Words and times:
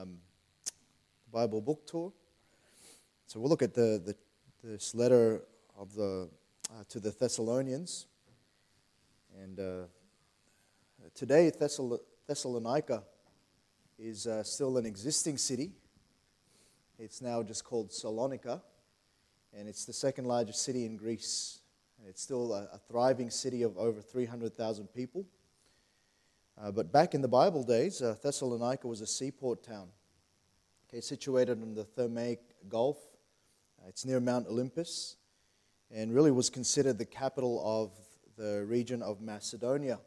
um, 0.00 0.16
Bible 1.32 1.60
book 1.60 1.86
tour. 1.86 2.12
So 3.26 3.40
we'll 3.40 3.50
look 3.50 3.62
at 3.62 3.74
the, 3.74 4.02
the 4.04 4.14
this 4.62 4.94
letter 4.94 5.42
of 5.78 5.94
the 5.94 6.28
uh, 6.70 6.84
to 6.88 7.00
the 7.00 7.10
Thessalonians, 7.10 8.06
and 9.42 9.58
uh, 9.58 9.62
today 11.14 11.50
Thessal- 11.50 12.00
Thessalonica 12.26 13.02
is 13.98 14.26
uh, 14.26 14.42
still 14.42 14.76
an 14.78 14.86
existing 14.86 15.38
city. 15.38 15.72
It's 16.98 17.22
now 17.22 17.42
just 17.42 17.64
called 17.64 17.90
Salonika, 17.90 18.60
and 19.56 19.68
it's 19.68 19.84
the 19.84 19.92
second 19.92 20.26
largest 20.26 20.62
city 20.62 20.84
in 20.84 20.96
Greece. 20.96 21.60
It's 22.06 22.22
still 22.22 22.52
a, 22.52 22.68
a 22.72 22.78
thriving 22.78 23.30
city 23.30 23.62
of 23.62 23.76
over 23.76 24.00
300,000 24.00 24.86
people. 24.94 25.26
Uh, 26.62 26.70
but 26.70 26.92
back 26.92 27.14
in 27.14 27.22
the 27.22 27.28
Bible 27.28 27.62
days, 27.62 28.02
uh, 28.02 28.14
Thessalonica 28.22 28.86
was 28.86 29.00
a 29.00 29.06
seaport 29.06 29.62
town, 29.62 29.88
okay, 30.88 31.00
situated 31.00 31.62
in 31.62 31.74
the 31.74 31.84
Thermaic 31.84 32.38
Gulf. 32.68 32.98
Uh, 33.80 33.88
it's 33.88 34.04
near 34.04 34.20
Mount 34.20 34.46
Olympus, 34.46 35.16
and 35.90 36.14
really 36.14 36.30
was 36.30 36.50
considered 36.50 36.98
the 36.98 37.06
capital 37.06 37.62
of 37.64 37.92
the 38.36 38.66
region 38.66 39.00
of 39.00 39.22
Macedonia. 39.22 40.00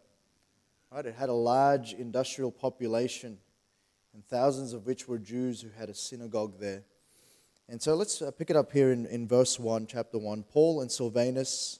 Right? 0.92 1.08
It 1.08 1.16
had 1.16 1.30
a 1.30 1.34
large 1.34 1.94
industrial 1.94 2.52
population, 2.52 3.40
and 4.14 4.24
thousands 4.24 4.74
of 4.74 4.86
which 4.86 5.08
were 5.08 5.18
Jews 5.18 5.60
who 5.62 5.70
had 5.76 5.90
a 5.90 5.96
synagogue 5.96 6.60
there. 6.60 6.84
And 7.68 7.82
so 7.82 7.96
let's 7.96 8.22
uh, 8.22 8.30
pick 8.30 8.52
it 8.52 8.56
up 8.56 8.72
here 8.72 8.92
in, 8.92 9.08
in 9.08 9.28
verse 9.28 9.58
1, 9.58 9.88
chapter 9.88 10.20
1. 10.20 10.44
Paul 10.44 10.82
and 10.82 10.92
Silvanus 10.92 11.80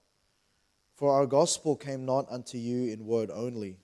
For 1.01 1.11
our 1.11 1.25
gospel 1.25 1.75
came 1.75 2.05
not 2.05 2.27
unto 2.29 2.59
you 2.59 2.93
in 2.93 3.07
word 3.07 3.31
only, 3.33 3.79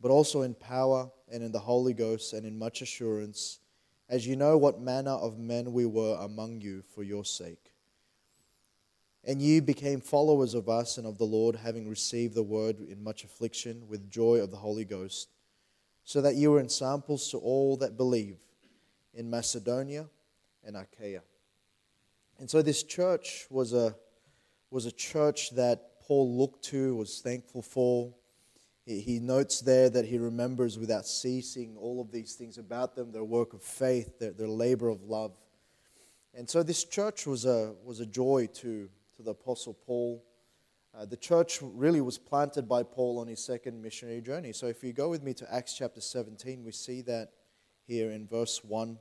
but 0.00 0.10
also 0.10 0.42
in 0.42 0.54
power 0.54 1.08
and 1.30 1.40
in 1.40 1.52
the 1.52 1.60
Holy 1.60 1.94
Ghost 1.94 2.32
and 2.32 2.44
in 2.44 2.58
much 2.58 2.82
assurance, 2.82 3.60
as 4.08 4.26
you 4.26 4.34
know 4.34 4.58
what 4.58 4.80
manner 4.80 5.12
of 5.12 5.38
men 5.38 5.72
we 5.72 5.86
were 5.86 6.16
among 6.20 6.60
you 6.60 6.82
for 6.82 7.04
your 7.04 7.24
sake. 7.24 7.72
And 9.22 9.40
you 9.40 9.62
became 9.62 10.00
followers 10.00 10.54
of 10.54 10.68
us 10.68 10.98
and 10.98 11.06
of 11.06 11.16
the 11.16 11.22
Lord, 11.22 11.54
having 11.54 11.88
received 11.88 12.34
the 12.34 12.42
word 12.42 12.80
in 12.80 13.04
much 13.04 13.22
affliction 13.22 13.86
with 13.86 14.10
joy 14.10 14.38
of 14.38 14.50
the 14.50 14.56
Holy 14.56 14.84
Ghost, 14.84 15.28
so 16.02 16.20
that 16.22 16.34
you 16.34 16.50
were 16.50 16.58
ensamples 16.58 17.30
to 17.30 17.38
all 17.38 17.76
that 17.76 17.96
believe 17.96 18.38
in 19.14 19.30
Macedonia 19.30 20.06
and 20.64 20.76
Achaia. 20.76 21.22
And 22.40 22.50
so 22.50 22.62
this 22.62 22.82
church 22.82 23.46
was 23.48 23.72
a, 23.72 23.94
was 24.72 24.86
a 24.86 24.92
church 24.92 25.50
that 25.50 25.84
Paul 26.08 26.38
looked 26.38 26.64
to, 26.64 26.96
was 26.96 27.20
thankful 27.20 27.60
for. 27.60 28.14
He 28.86 29.20
notes 29.20 29.60
there 29.60 29.90
that 29.90 30.06
he 30.06 30.16
remembers 30.16 30.78
without 30.78 31.06
ceasing 31.06 31.76
all 31.76 32.00
of 32.00 32.10
these 32.10 32.32
things 32.32 32.56
about 32.56 32.96
them 32.96 33.12
their 33.12 33.24
work 33.24 33.52
of 33.52 33.62
faith, 33.62 34.18
their, 34.18 34.32
their 34.32 34.48
labor 34.48 34.88
of 34.88 35.02
love. 35.02 35.32
And 36.32 36.48
so 36.48 36.62
this 36.62 36.84
church 36.84 37.26
was 37.26 37.44
a, 37.44 37.74
was 37.84 38.00
a 38.00 38.06
joy 38.06 38.48
to, 38.54 38.88
to 39.16 39.22
the 39.22 39.32
Apostle 39.32 39.74
Paul. 39.74 40.24
Uh, 40.98 41.04
the 41.04 41.18
church 41.18 41.58
really 41.60 42.00
was 42.00 42.16
planted 42.16 42.66
by 42.66 42.82
Paul 42.82 43.18
on 43.18 43.26
his 43.26 43.44
second 43.44 43.82
missionary 43.82 44.22
journey. 44.22 44.54
So 44.54 44.66
if 44.66 44.82
you 44.82 44.94
go 44.94 45.10
with 45.10 45.22
me 45.22 45.34
to 45.34 45.54
Acts 45.54 45.74
chapter 45.76 46.00
17, 46.00 46.64
we 46.64 46.72
see 46.72 47.02
that 47.02 47.32
here 47.86 48.10
in 48.10 48.26
verse 48.26 48.64
1. 48.64 48.98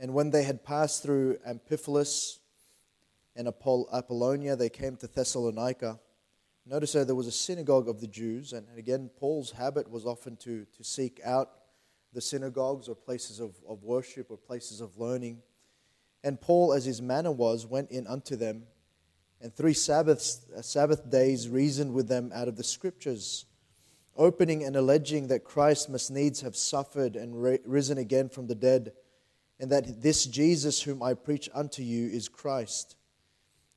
And 0.00 0.12
when 0.12 0.30
they 0.30 0.42
had 0.42 0.64
passed 0.64 1.04
through 1.04 1.38
Amphipolis, 1.46 2.39
and 3.36 3.48
Apollonia, 3.48 4.56
they 4.56 4.68
came 4.68 4.96
to 4.96 5.06
Thessalonica. 5.06 5.98
Notice 6.66 6.92
there 6.92 7.14
was 7.14 7.26
a 7.26 7.32
synagogue 7.32 7.88
of 7.88 8.00
the 8.00 8.06
Jews, 8.06 8.52
and 8.52 8.66
again, 8.76 9.10
Paul's 9.16 9.52
habit 9.52 9.90
was 9.90 10.04
often 10.04 10.36
to, 10.38 10.66
to 10.76 10.84
seek 10.84 11.20
out 11.24 11.50
the 12.12 12.20
synagogues 12.20 12.88
or 12.88 12.94
places 12.94 13.40
of, 13.40 13.54
of 13.68 13.82
worship 13.82 14.30
or 14.30 14.36
places 14.36 14.80
of 14.80 14.98
learning. 14.98 15.42
And 16.22 16.40
Paul, 16.40 16.72
as 16.72 16.84
his 16.84 17.00
manner 17.00 17.30
was, 17.30 17.66
went 17.66 17.90
in 17.90 18.06
unto 18.06 18.36
them, 18.36 18.64
and 19.40 19.54
three 19.54 19.72
Sabbaths, 19.72 20.42
uh, 20.54 20.60
Sabbath 20.60 21.08
days 21.08 21.48
reasoned 21.48 21.94
with 21.94 22.08
them 22.08 22.30
out 22.34 22.48
of 22.48 22.56
the 22.56 22.64
Scriptures, 22.64 23.46
opening 24.16 24.64
and 24.64 24.76
alleging 24.76 25.28
that 25.28 25.44
Christ 25.44 25.88
must 25.88 26.10
needs 26.10 26.42
have 26.42 26.56
suffered 26.56 27.16
and 27.16 27.34
risen 27.64 27.96
again 27.96 28.28
from 28.28 28.48
the 28.48 28.54
dead, 28.54 28.92
and 29.58 29.70
that 29.70 30.02
this 30.02 30.26
Jesus 30.26 30.82
whom 30.82 31.02
I 31.02 31.14
preach 31.14 31.48
unto 31.54 31.82
you 31.82 32.08
is 32.08 32.28
Christ. 32.28 32.96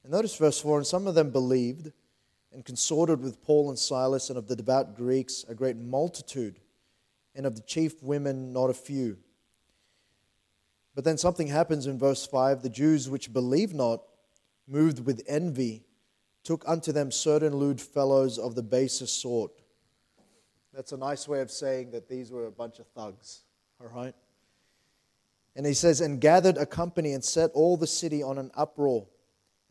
And 0.03 0.11
notice 0.11 0.35
verse 0.35 0.59
4 0.59 0.79
And 0.79 0.87
some 0.87 1.07
of 1.07 1.15
them 1.15 1.31
believed 1.31 1.91
and 2.53 2.63
consorted 2.63 3.21
with 3.21 3.41
Paul 3.41 3.69
and 3.69 3.79
Silas, 3.79 4.29
and 4.29 4.37
of 4.37 4.47
the 4.47 4.55
devout 4.55 4.95
Greeks 4.95 5.43
a 5.49 5.55
great 5.55 5.75
multitude, 5.75 6.59
and 7.35 7.45
of 7.45 7.55
the 7.55 7.63
chief 7.63 8.01
women 8.03 8.53
not 8.53 8.69
a 8.69 8.75
few. 8.75 9.17
But 10.93 11.03
then 11.03 11.17
something 11.17 11.47
happens 11.47 11.87
in 11.87 11.97
verse 11.97 12.25
5 12.27 12.61
the 12.61 12.69
Jews 12.69 13.09
which 13.09 13.33
believed 13.33 13.73
not, 13.73 14.03
moved 14.67 15.05
with 15.05 15.23
envy, 15.27 15.83
took 16.43 16.63
unto 16.67 16.91
them 16.91 17.09
certain 17.09 17.55
lewd 17.55 17.81
fellows 17.81 18.37
of 18.37 18.53
the 18.53 18.63
basest 18.63 19.19
sort. 19.19 19.51
That's 20.73 20.91
a 20.91 20.97
nice 20.97 21.27
way 21.27 21.41
of 21.41 21.49
saying 21.49 21.91
that 21.91 22.07
these 22.07 22.31
were 22.31 22.45
a 22.45 22.51
bunch 22.51 22.79
of 22.79 22.87
thugs, 22.87 23.43
all 23.81 23.87
right? 23.87 24.13
And 25.55 25.65
he 25.65 25.73
says, 25.73 26.01
and 26.01 26.19
gathered 26.19 26.57
a 26.57 26.65
company 26.65 27.13
and 27.13 27.23
set 27.23 27.51
all 27.53 27.77
the 27.77 27.87
city 27.87 28.21
on 28.21 28.37
an 28.37 28.51
uproar 28.55 29.07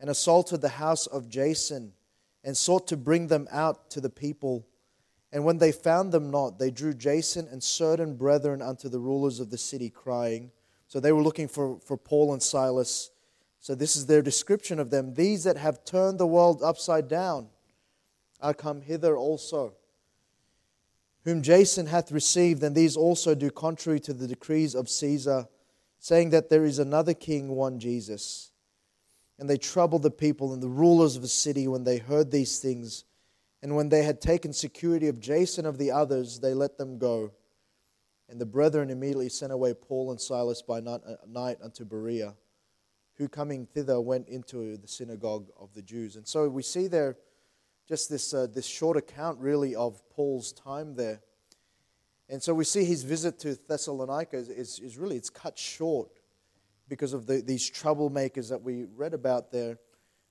and 0.03 0.09
assaulted 0.09 0.59
the 0.59 0.67
house 0.67 1.07
of 1.07 1.29
Jason 1.29 1.93
and 2.43 2.57
sought 2.57 2.87
to 2.87 2.97
bring 2.97 3.27
them 3.27 3.47
out 3.49 3.89
to 3.89 4.01
the 4.01 4.09
people. 4.09 4.67
And 5.31 5.45
when 5.45 5.59
they 5.59 5.71
found 5.71 6.11
them 6.11 6.29
not, 6.29 6.59
they 6.59 6.71
drew 6.71 6.93
Jason 6.93 7.47
and 7.49 7.63
certain 7.63 8.17
brethren 8.17 8.61
unto 8.61 8.89
the 8.89 8.99
rulers 8.99 9.39
of 9.39 9.49
the 9.49 9.57
city, 9.57 9.89
crying. 9.89 10.51
So 10.89 10.99
they 10.99 11.13
were 11.13 11.21
looking 11.21 11.47
for, 11.47 11.79
for 11.79 11.95
Paul 11.95 12.33
and 12.33 12.43
Silas. 12.43 13.11
So 13.61 13.75
this 13.75 13.95
is 13.95 14.05
their 14.05 14.21
description 14.21 14.77
of 14.77 14.89
them. 14.89 15.13
These 15.13 15.45
that 15.45 15.55
have 15.55 15.85
turned 15.85 16.19
the 16.19 16.27
world 16.27 16.61
upside 16.61 17.07
down 17.07 17.47
are 18.41 18.53
come 18.53 18.81
hither 18.81 19.15
also, 19.15 19.73
whom 21.23 21.41
Jason 21.41 21.85
hath 21.85 22.11
received, 22.11 22.61
and 22.61 22.75
these 22.75 22.97
also 22.97 23.35
do 23.35 23.49
contrary 23.49 24.01
to 24.01 24.11
the 24.11 24.27
decrees 24.27 24.75
of 24.75 24.89
Caesar, 24.89 25.47
saying 25.97 26.31
that 26.31 26.49
there 26.49 26.65
is 26.65 26.77
another 26.77 27.13
king, 27.13 27.55
one 27.55 27.79
Jesus. 27.79 28.49
And 29.39 29.49
they 29.49 29.57
troubled 29.57 30.03
the 30.03 30.11
people 30.11 30.53
and 30.53 30.61
the 30.61 30.69
rulers 30.69 31.15
of 31.15 31.21
the 31.21 31.27
city 31.27 31.67
when 31.67 31.83
they 31.83 31.97
heard 31.97 32.31
these 32.31 32.59
things. 32.59 33.03
And 33.61 33.75
when 33.75 33.89
they 33.89 34.03
had 34.03 34.21
taken 34.21 34.53
security 34.53 35.07
of 35.07 35.19
Jason 35.19 35.65
of 35.65 35.77
the 35.77 35.91
others, 35.91 36.39
they 36.39 36.53
let 36.53 36.77
them 36.77 36.97
go. 36.97 37.31
And 38.29 38.39
the 38.39 38.45
brethren 38.45 38.89
immediately 38.89 39.29
sent 39.29 39.51
away 39.51 39.73
Paul 39.73 40.11
and 40.11 40.19
Silas 40.19 40.61
by 40.61 40.79
night 40.79 41.57
unto 41.63 41.85
Berea, 41.85 42.35
who 43.15 43.27
coming 43.27 43.65
thither 43.65 43.99
went 44.01 44.27
into 44.27 44.77
the 44.77 44.87
synagogue 44.87 45.49
of 45.59 45.73
the 45.73 45.81
Jews. 45.81 46.15
And 46.15 46.27
so 46.27 46.47
we 46.47 46.63
see 46.63 46.87
there 46.87 47.17
just 47.87 48.09
this, 48.09 48.33
uh, 48.33 48.47
this 48.51 48.65
short 48.65 48.97
account, 48.97 49.39
really, 49.39 49.75
of 49.75 50.01
Paul's 50.09 50.51
time 50.53 50.95
there. 50.95 51.21
And 52.29 52.41
so 52.41 52.53
we 52.53 52.63
see 52.63 52.85
his 52.85 53.03
visit 53.03 53.39
to 53.39 53.55
Thessalonica 53.67 54.37
is, 54.37 54.49
is, 54.49 54.79
is 54.79 54.97
really, 54.97 55.17
it's 55.17 55.29
cut 55.29 55.57
short 55.57 56.09
because 56.93 57.13
of 57.13 57.25
the, 57.25 57.41
these 57.41 57.69
troublemakers 57.71 58.49
that 58.49 58.61
we 58.61 58.85
read 58.95 59.15
about 59.15 59.51
there. 59.51 59.79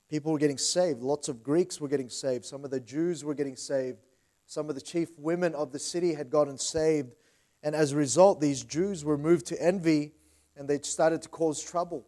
People 0.09 0.31
were 0.31 0.39
getting 0.39 0.57
saved. 0.57 1.01
Lots 1.01 1.27
of 1.27 1.43
Greeks 1.43 1.81
were 1.81 1.89
getting 1.89 2.09
saved. 2.09 2.45
Some 2.45 2.63
of 2.63 2.71
the 2.71 2.79
Jews 2.79 3.25
were 3.25 3.33
getting 3.33 3.57
saved. 3.57 3.97
Some 4.45 4.69
of 4.69 4.75
the 4.75 4.81
chief 4.81 5.09
women 5.17 5.53
of 5.55 5.73
the 5.73 5.79
city 5.79 6.13
had 6.13 6.29
gotten 6.29 6.57
saved. 6.57 7.15
And 7.63 7.75
as 7.75 7.91
a 7.91 7.97
result, 7.97 8.39
these 8.39 8.63
Jews 8.63 9.03
were 9.03 9.17
moved 9.17 9.45
to 9.47 9.61
envy 9.61 10.13
and 10.55 10.67
they 10.67 10.79
started 10.79 11.21
to 11.23 11.29
cause 11.29 11.61
trouble 11.61 12.05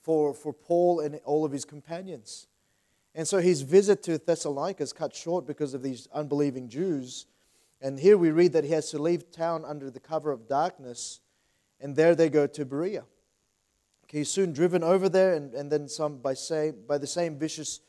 for, 0.00 0.34
for 0.34 0.52
Paul 0.52 1.00
and 1.00 1.20
all 1.24 1.44
of 1.44 1.52
his 1.52 1.64
companions. 1.64 2.48
And 3.14 3.26
so 3.26 3.38
his 3.38 3.62
visit 3.62 4.02
to 4.04 4.18
Thessalonica 4.18 4.82
is 4.82 4.92
cut 4.92 5.14
short 5.14 5.46
because 5.46 5.74
of 5.74 5.82
these 5.82 6.08
unbelieving 6.12 6.68
Jews. 6.68 7.26
And 7.80 7.98
here 7.98 8.18
we 8.18 8.30
read 8.30 8.52
that 8.54 8.64
he 8.64 8.70
has 8.70 8.90
to 8.90 8.98
leave 8.98 9.30
town 9.30 9.64
under 9.64 9.90
the 9.90 10.00
cover 10.00 10.32
of 10.32 10.48
darkness, 10.48 11.20
and 11.80 11.94
there 11.94 12.14
they 12.14 12.28
go 12.28 12.46
to 12.46 12.64
Berea. 12.64 13.04
He's 14.08 14.30
soon 14.30 14.52
driven 14.52 14.82
over 14.82 15.08
there, 15.08 15.34
and, 15.34 15.52
and 15.54 15.70
then 15.70 15.88
some 15.88 16.18
by, 16.18 16.34
say, 16.34 16.70
by 16.70 16.98
the 16.98 17.06
same 17.06 17.38
vicious 17.38 17.80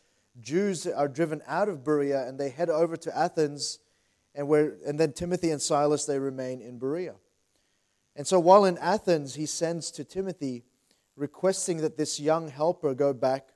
Jews 0.41 0.85
are 0.85 1.07
driven 1.07 1.41
out 1.47 1.69
of 1.69 1.83
Berea 1.83 2.27
and 2.27 2.39
they 2.39 2.49
head 2.49 2.69
over 2.69 2.97
to 2.97 3.17
Athens, 3.17 3.79
and, 4.35 4.47
where, 4.47 4.75
and 4.85 4.99
then 4.99 5.13
Timothy 5.13 5.51
and 5.51 5.61
Silas, 5.61 6.05
they 6.05 6.19
remain 6.19 6.61
in 6.61 6.77
Berea. 6.77 7.15
And 8.15 8.27
so 8.27 8.39
while 8.39 8.65
in 8.65 8.77
Athens, 8.77 9.35
he 9.35 9.45
sends 9.45 9.91
to 9.91 10.03
Timothy 10.03 10.63
requesting 11.15 11.77
that 11.77 11.97
this 11.97 12.19
young 12.19 12.49
helper 12.49 12.93
go 12.93 13.13
back 13.13 13.49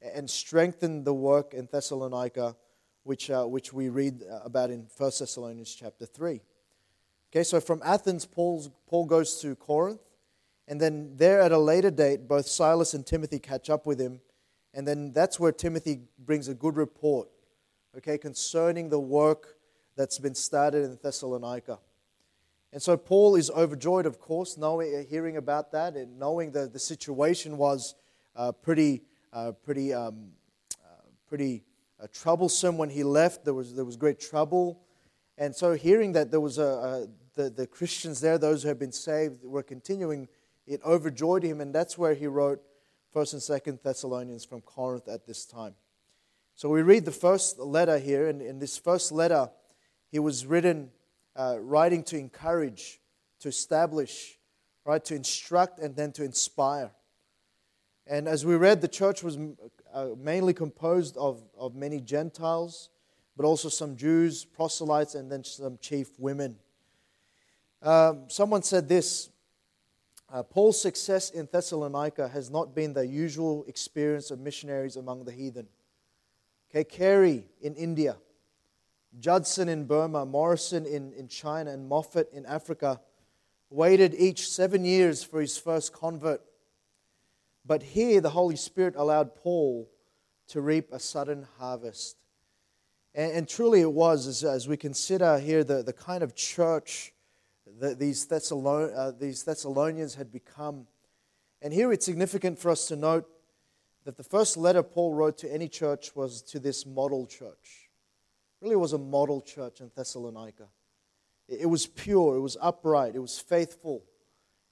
and 0.00 0.28
strengthen 0.28 1.04
the 1.04 1.14
work 1.14 1.54
in 1.54 1.68
Thessalonica, 1.70 2.56
which, 3.04 3.30
uh, 3.30 3.44
which 3.44 3.72
we 3.72 3.88
read 3.88 4.22
about 4.44 4.70
in 4.70 4.86
1 4.96 5.10
Thessalonians 5.18 5.74
chapter 5.74 6.06
3. 6.06 6.40
Okay, 7.30 7.44
so 7.44 7.60
from 7.60 7.80
Athens, 7.84 8.26
Paul's, 8.26 8.70
Paul 8.88 9.06
goes 9.06 9.40
to 9.40 9.54
Corinth, 9.56 10.00
and 10.70 10.80
then 10.80 11.16
there 11.16 11.40
at 11.40 11.50
a 11.50 11.58
later 11.58 11.90
date, 11.90 12.28
both 12.28 12.46
Silas 12.46 12.94
and 12.94 13.04
Timothy 13.04 13.40
catch 13.40 13.68
up 13.68 13.84
with 13.84 14.00
him, 14.00 14.20
and 14.72 14.86
then 14.86 15.12
that's 15.12 15.40
where 15.40 15.50
Timothy 15.50 16.02
brings 16.16 16.46
a 16.46 16.54
good 16.54 16.76
report, 16.76 17.28
okay, 17.98 18.16
concerning 18.16 18.88
the 18.88 19.00
work 19.00 19.56
that's 19.96 20.18
been 20.20 20.34
started 20.34 20.84
in 20.84 20.96
Thessalonica. 21.02 21.80
And 22.72 22.80
so 22.80 22.96
Paul 22.96 23.34
is 23.34 23.50
overjoyed, 23.50 24.06
of 24.06 24.20
course, 24.20 24.56
knowing, 24.56 25.04
hearing 25.10 25.36
about 25.36 25.72
that 25.72 25.96
and 25.96 26.20
knowing 26.20 26.52
that 26.52 26.72
the 26.72 26.78
situation 26.78 27.58
was 27.58 27.96
uh, 28.36 28.52
pretty, 28.52 29.02
uh, 29.32 29.50
pretty, 29.64 29.92
um, 29.92 30.28
uh, 30.84 31.02
pretty 31.28 31.64
uh, 32.00 32.06
troublesome 32.12 32.78
when 32.78 32.90
he 32.90 33.02
left. 33.02 33.44
There 33.44 33.54
was, 33.54 33.74
there 33.74 33.84
was 33.84 33.96
great 33.96 34.20
trouble. 34.20 34.80
And 35.36 35.54
so 35.54 35.72
hearing 35.72 36.12
that 36.12 36.30
there 36.30 36.38
was 36.38 36.58
a, 36.58 36.62
a, 36.62 37.06
the, 37.34 37.50
the 37.50 37.66
Christians 37.66 38.20
there, 38.20 38.38
those 38.38 38.62
who 38.62 38.68
had 38.68 38.78
been 38.78 38.92
saved, 38.92 39.44
were 39.44 39.64
continuing, 39.64 40.28
it 40.70 40.80
overjoyed 40.84 41.42
him. 41.42 41.60
And 41.60 41.74
that's 41.74 41.98
where 41.98 42.14
he 42.14 42.28
wrote 42.28 42.62
1st 43.14 43.32
and 43.32 43.76
2nd 43.76 43.82
Thessalonians 43.82 44.44
from 44.44 44.60
Corinth 44.60 45.08
at 45.08 45.26
this 45.26 45.44
time. 45.44 45.74
So 46.54 46.68
we 46.68 46.82
read 46.82 47.04
the 47.04 47.12
first 47.12 47.58
letter 47.58 47.98
here. 47.98 48.28
And 48.28 48.40
in 48.40 48.60
this 48.60 48.78
first 48.78 49.10
letter, 49.10 49.50
he 50.10 50.20
was 50.20 50.46
written 50.46 50.90
uh, 51.34 51.56
writing 51.60 52.04
to 52.04 52.18
encourage, 52.18 53.00
to 53.40 53.48
establish, 53.48 54.38
right, 54.84 55.04
to 55.04 55.14
instruct, 55.14 55.80
and 55.80 55.96
then 55.96 56.12
to 56.12 56.24
inspire. 56.24 56.92
And 58.06 58.28
as 58.28 58.46
we 58.46 58.54
read, 58.54 58.80
the 58.80 58.88
church 58.88 59.22
was 59.22 59.38
uh, 59.92 60.08
mainly 60.18 60.54
composed 60.54 61.16
of, 61.16 61.42
of 61.58 61.74
many 61.74 62.00
Gentiles, 62.00 62.90
but 63.36 63.44
also 63.44 63.68
some 63.68 63.96
Jews, 63.96 64.44
proselytes, 64.44 65.14
and 65.14 65.30
then 65.30 65.42
some 65.42 65.78
chief 65.80 66.08
women. 66.18 66.56
Um, 67.82 68.24
someone 68.28 68.62
said 68.62 68.88
this 68.88 69.30
uh, 70.32 70.42
Paul's 70.42 70.80
success 70.80 71.30
in 71.30 71.48
Thessalonica 71.50 72.28
has 72.28 72.50
not 72.50 72.74
been 72.74 72.92
the 72.92 73.06
usual 73.06 73.64
experience 73.66 74.30
of 74.30 74.38
missionaries 74.38 74.96
among 74.96 75.24
the 75.24 75.32
heathen. 75.32 75.66
Okay, 76.70 76.84
Carey 76.84 77.46
in 77.60 77.74
India 77.74 78.16
Judson 79.18 79.68
in 79.68 79.86
Burma, 79.86 80.24
Morrison 80.24 80.86
in, 80.86 81.12
in 81.14 81.26
China, 81.26 81.72
and 81.72 81.88
Moffat 81.88 82.30
in 82.32 82.46
Africa 82.46 83.00
waited 83.68 84.14
each 84.14 84.48
seven 84.48 84.84
years 84.84 85.24
for 85.24 85.40
his 85.40 85.56
first 85.56 85.92
convert. 85.92 86.42
But 87.66 87.82
here, 87.82 88.20
the 88.20 88.30
Holy 88.30 88.56
Spirit 88.56 88.94
allowed 88.96 89.34
Paul 89.34 89.90
to 90.48 90.60
reap 90.60 90.92
a 90.92 91.00
sudden 91.00 91.46
harvest. 91.58 92.16
And, 93.14 93.32
and 93.32 93.48
truly, 93.48 93.80
it 93.80 93.92
was, 93.92 94.26
as, 94.26 94.44
as, 94.44 94.68
we 94.68 94.76
consider 94.76 95.38
here 95.38 95.64
the, 95.64 95.82
the 95.82 95.92
kind 95.92 96.22
of 96.22 96.34
church 96.34 97.12
these, 97.98 98.26
Thessalon, 98.26 98.92
uh, 98.96 99.12
these 99.12 99.42
Thessalonians 99.42 100.14
had 100.14 100.32
become. 100.32 100.86
And 101.62 101.72
here 101.72 101.92
it's 101.92 102.04
significant 102.04 102.58
for 102.58 102.70
us 102.70 102.88
to 102.88 102.96
note 102.96 103.26
that 104.04 104.16
the 104.16 104.24
first 104.24 104.56
letter 104.56 104.82
Paul 104.82 105.14
wrote 105.14 105.38
to 105.38 105.52
any 105.52 105.68
church 105.68 106.16
was 106.16 106.42
to 106.42 106.58
this 106.58 106.86
model 106.86 107.26
church 107.26 107.90
really 108.60 108.76
was 108.76 108.92
a 108.92 108.98
model 108.98 109.40
church 109.40 109.80
in 109.80 109.90
Thessalonica. 109.96 110.68
It 111.48 111.68
was 111.68 111.86
pure, 111.86 112.36
it 112.36 112.40
was 112.40 112.56
upright, 112.60 113.14
it 113.14 113.20
was 113.20 113.38
faithful. 113.38 114.04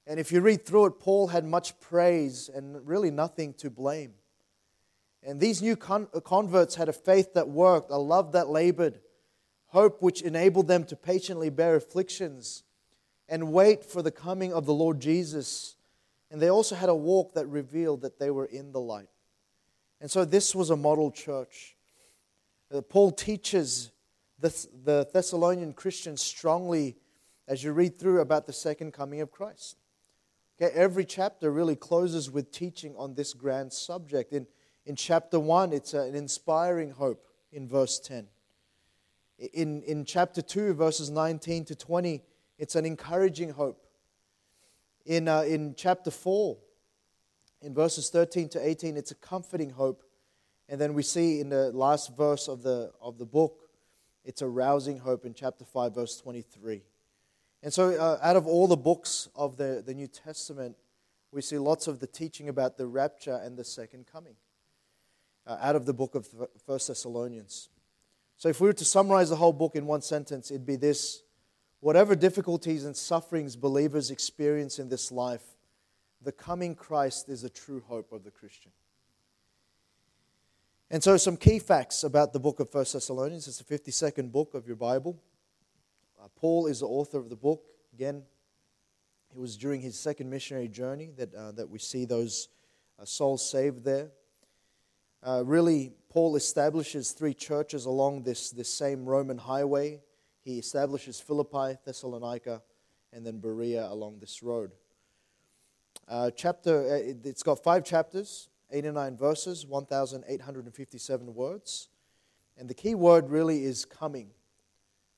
And 0.06 0.20
if 0.20 0.30
you 0.30 0.40
read 0.40 0.64
through 0.64 0.86
it, 0.86 1.00
Paul 1.00 1.28
had 1.28 1.44
much 1.44 1.78
praise 1.80 2.48
and 2.48 2.86
really 2.86 3.10
nothing 3.10 3.54
to 3.54 3.70
blame. 3.70 4.12
And 5.22 5.40
these 5.40 5.60
new 5.60 5.76
con- 5.76 6.08
converts 6.24 6.76
had 6.76 6.88
a 6.88 6.92
faith 6.92 7.34
that 7.34 7.48
worked, 7.48 7.90
a 7.90 7.96
love 7.96 8.32
that 8.32 8.48
labored, 8.48 9.00
hope 9.66 10.00
which 10.00 10.22
enabled 10.22 10.68
them 10.68 10.84
to 10.84 10.96
patiently 10.96 11.50
bear 11.50 11.76
afflictions 11.76 12.62
and 13.28 13.52
wait 13.52 13.84
for 13.84 14.02
the 14.02 14.10
coming 14.10 14.52
of 14.52 14.66
the 14.66 14.74
Lord 14.74 15.00
Jesus. 15.00 15.76
And 16.30 16.40
they 16.40 16.50
also 16.50 16.74
had 16.74 16.88
a 16.88 16.94
walk 16.94 17.34
that 17.34 17.46
revealed 17.46 18.02
that 18.02 18.18
they 18.18 18.30
were 18.30 18.46
in 18.46 18.72
the 18.72 18.80
light. 18.80 19.08
And 20.00 20.10
so 20.10 20.24
this 20.24 20.54
was 20.54 20.70
a 20.70 20.76
model 20.76 21.10
church. 21.10 21.76
Uh, 22.72 22.80
Paul 22.80 23.10
teaches 23.10 23.90
the, 24.38 24.54
the 24.84 25.08
Thessalonian 25.12 25.72
Christians 25.72 26.22
strongly 26.22 26.96
as 27.46 27.64
you 27.64 27.72
read 27.72 27.98
through 27.98 28.20
about 28.20 28.46
the 28.46 28.52
second 28.52 28.92
coming 28.92 29.20
of 29.20 29.30
Christ. 29.30 29.76
Okay, 30.60 30.72
every 30.74 31.04
chapter 31.04 31.50
really 31.50 31.76
closes 31.76 32.30
with 32.30 32.50
teaching 32.50 32.94
on 32.96 33.14
this 33.14 33.32
grand 33.32 33.72
subject. 33.72 34.32
In, 34.32 34.46
in 34.86 34.96
chapter 34.96 35.40
1, 35.40 35.72
it's 35.72 35.94
an 35.94 36.14
inspiring 36.14 36.90
hope 36.90 37.24
in 37.52 37.68
verse 37.68 37.98
10. 38.00 38.26
In, 39.54 39.82
in 39.82 40.04
chapter 40.04 40.42
2, 40.42 40.74
verses 40.74 41.10
19 41.10 41.64
to 41.66 41.76
20, 41.76 42.22
it's 42.58 42.74
an 42.74 42.84
encouraging 42.84 43.50
hope. 43.50 43.86
In, 45.06 45.28
uh, 45.28 45.42
in 45.42 45.74
chapter 45.76 46.10
4, 46.10 46.58
in 47.62 47.74
verses 47.74 48.10
13 48.10 48.48
to 48.50 48.66
18, 48.66 48.96
it's 48.96 49.10
a 49.10 49.14
comforting 49.14 49.70
hope. 49.70 50.02
And 50.68 50.80
then 50.80 50.92
we 50.92 51.02
see 51.02 51.40
in 51.40 51.48
the 51.48 51.72
last 51.72 52.16
verse 52.16 52.48
of 52.48 52.62
the, 52.62 52.92
of 53.00 53.18
the 53.18 53.24
book, 53.24 53.70
it's 54.24 54.42
a 54.42 54.48
rousing 54.48 54.98
hope 54.98 55.24
in 55.24 55.32
chapter 55.32 55.64
5, 55.64 55.94
verse 55.94 56.20
23. 56.20 56.82
And 57.62 57.72
so, 57.72 57.90
uh, 57.90 58.18
out 58.22 58.36
of 58.36 58.46
all 58.46 58.66
the 58.66 58.76
books 58.76 59.28
of 59.34 59.56
the, 59.56 59.82
the 59.84 59.94
New 59.94 60.06
Testament, 60.06 60.76
we 61.32 61.42
see 61.42 61.58
lots 61.58 61.86
of 61.86 62.00
the 62.00 62.06
teaching 62.06 62.48
about 62.48 62.76
the 62.76 62.86
rapture 62.86 63.40
and 63.42 63.56
the 63.56 63.64
second 63.64 64.06
coming 64.06 64.34
uh, 65.46 65.56
out 65.60 65.74
of 65.74 65.86
the 65.86 65.94
book 65.94 66.14
of 66.14 66.28
First 66.66 66.88
Thessalonians. 66.88 67.70
So, 68.36 68.48
if 68.48 68.60
we 68.60 68.68
were 68.68 68.74
to 68.74 68.84
summarize 68.84 69.30
the 69.30 69.36
whole 69.36 69.52
book 69.52 69.74
in 69.74 69.86
one 69.86 70.02
sentence, 70.02 70.50
it'd 70.50 70.66
be 70.66 70.76
this 70.76 71.22
Whatever 71.80 72.16
difficulties 72.16 72.84
and 72.84 72.96
sufferings 72.96 73.54
believers 73.54 74.10
experience 74.10 74.78
in 74.78 74.88
this 74.88 75.12
life, 75.12 75.44
the 76.20 76.32
coming 76.32 76.74
Christ 76.74 77.28
is 77.28 77.42
the 77.42 77.50
true 77.50 77.82
hope 77.86 78.12
of 78.12 78.24
the 78.24 78.30
Christian. 78.30 78.72
And 80.90 81.02
so, 81.02 81.16
some 81.16 81.36
key 81.36 81.58
facts 81.58 82.02
about 82.02 82.32
the 82.32 82.40
book 82.40 82.60
of 82.60 82.72
1 82.72 82.86
Thessalonians. 82.92 83.46
It's 83.46 83.58
the 83.58 83.78
52nd 83.78 84.32
book 84.32 84.54
of 84.54 84.66
your 84.66 84.76
Bible. 84.76 85.22
Uh, 86.20 86.28
Paul 86.34 86.66
is 86.66 86.80
the 86.80 86.86
author 86.86 87.18
of 87.18 87.28
the 87.28 87.36
book. 87.36 87.62
Again, 87.92 88.22
it 89.30 89.38
was 89.38 89.56
during 89.56 89.80
his 89.80 89.98
second 89.98 90.30
missionary 90.30 90.68
journey 90.68 91.10
that, 91.16 91.34
uh, 91.34 91.52
that 91.52 91.68
we 91.68 91.78
see 91.78 92.06
those 92.06 92.48
uh, 92.98 93.04
souls 93.04 93.48
saved 93.48 93.84
there. 93.84 94.08
Uh, 95.22 95.42
really, 95.44 95.92
Paul 96.08 96.36
establishes 96.36 97.12
three 97.12 97.34
churches 97.34 97.84
along 97.84 98.22
this, 98.22 98.50
this 98.50 98.72
same 98.72 99.04
Roman 99.04 99.36
highway. 99.36 100.00
He 100.48 100.58
establishes 100.58 101.20
Philippi, 101.20 101.76
Thessalonica, 101.84 102.62
and 103.12 103.26
then 103.26 103.38
Berea 103.38 103.86
along 103.90 104.18
this 104.18 104.42
road. 104.42 104.70
Uh, 106.08 106.30
chapter, 106.30 106.90
uh, 106.90 107.12
it's 107.22 107.42
got 107.42 107.62
five 107.62 107.84
chapters. 107.84 108.48
89 108.70 109.18
verses, 109.18 109.66
1,857 109.66 111.34
words. 111.34 111.88
And 112.56 112.66
the 112.66 112.72
key 112.72 112.94
word 112.94 113.28
really 113.28 113.62
is 113.64 113.84
coming. 113.84 114.30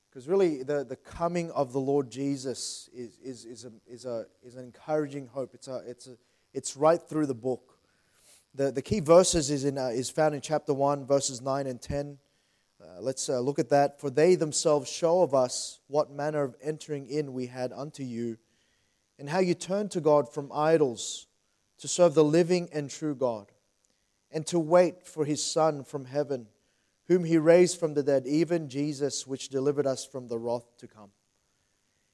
Because 0.09 0.27
really, 0.27 0.65
the, 0.65 0.83
the 0.85 0.97
coming 0.97 1.53
of 1.53 1.73
the 1.73 1.79
Lord 1.79 2.11
Jesus 2.11 2.91
is, 2.93 3.17
is, 3.23 3.45
is, 3.45 3.65
a, 3.65 3.71
is, 3.87 4.07
a, 4.07 4.27
is 4.43 4.57
an 4.57 4.65
encouraging 4.65 5.29
hope. 5.29 5.55
It's, 5.55 5.69
a, 5.69 5.81
it's, 5.87 6.09
a, 6.09 6.17
it's 6.53 6.77
right 6.77 7.01
through 7.01 7.27
the 7.27 7.35
book. 7.35 7.79
The, 8.57 8.73
the 8.73 8.83
key 8.83 8.99
verses 8.99 9.49
is, 9.49 9.65
in, 9.65 9.79
uh, 9.79 9.91
is 9.91 10.11
found 10.11 10.35
in 10.35 10.41
chapter 10.41 10.75
1, 10.75 11.07
verses 11.07 11.41
9 11.41 11.69
and 11.69 11.81
10. 11.81 12.19
Uh, 12.83 13.01
let's 13.01 13.29
uh, 13.29 13.41
look 13.41 13.59
at 13.59 13.69
that. 13.69 14.01
For 14.01 14.11
they 14.11 14.35
themselves 14.35 14.91
show 14.91 15.23
of 15.23 15.35
us 15.35 15.81
what 15.89 16.11
manner 16.11 16.43
of 16.43 16.57
entering 16.63 17.09
in 17.09 17.33
we 17.33 17.47
had 17.47 17.73
unto 17.73 18.03
you, 18.03 18.39
and 19.19 19.29
how 19.29 19.41
you 19.41 19.55
turned 19.55 19.91
to 19.93 20.01
God 20.01 20.33
from 20.33 20.51
idols 20.53 21.27
to 21.79 21.89
serve 21.89 22.15
the 22.15 22.25
living 22.25 22.69
and 22.73 22.91
true 22.91 23.15
God, 23.15 23.53
and 24.31 24.47
to 24.47 24.59
wait 24.59 25.07
for 25.07 25.25
his 25.25 25.45
Son 25.45 25.85
from 25.85 26.05
heaven, 26.05 26.47
whom 27.09 27.25
he 27.25 27.37
raised 27.37 27.79
from 27.79 27.95
the 27.95 28.03
dead, 28.03 28.27
even 28.27 28.69
Jesus, 28.69 29.27
which 29.27 29.49
delivered 29.49 29.87
us 29.87 30.05
from 30.05 30.29
the 30.29 30.39
wrath 30.39 30.77
to 30.79 30.87
come. 30.87 31.11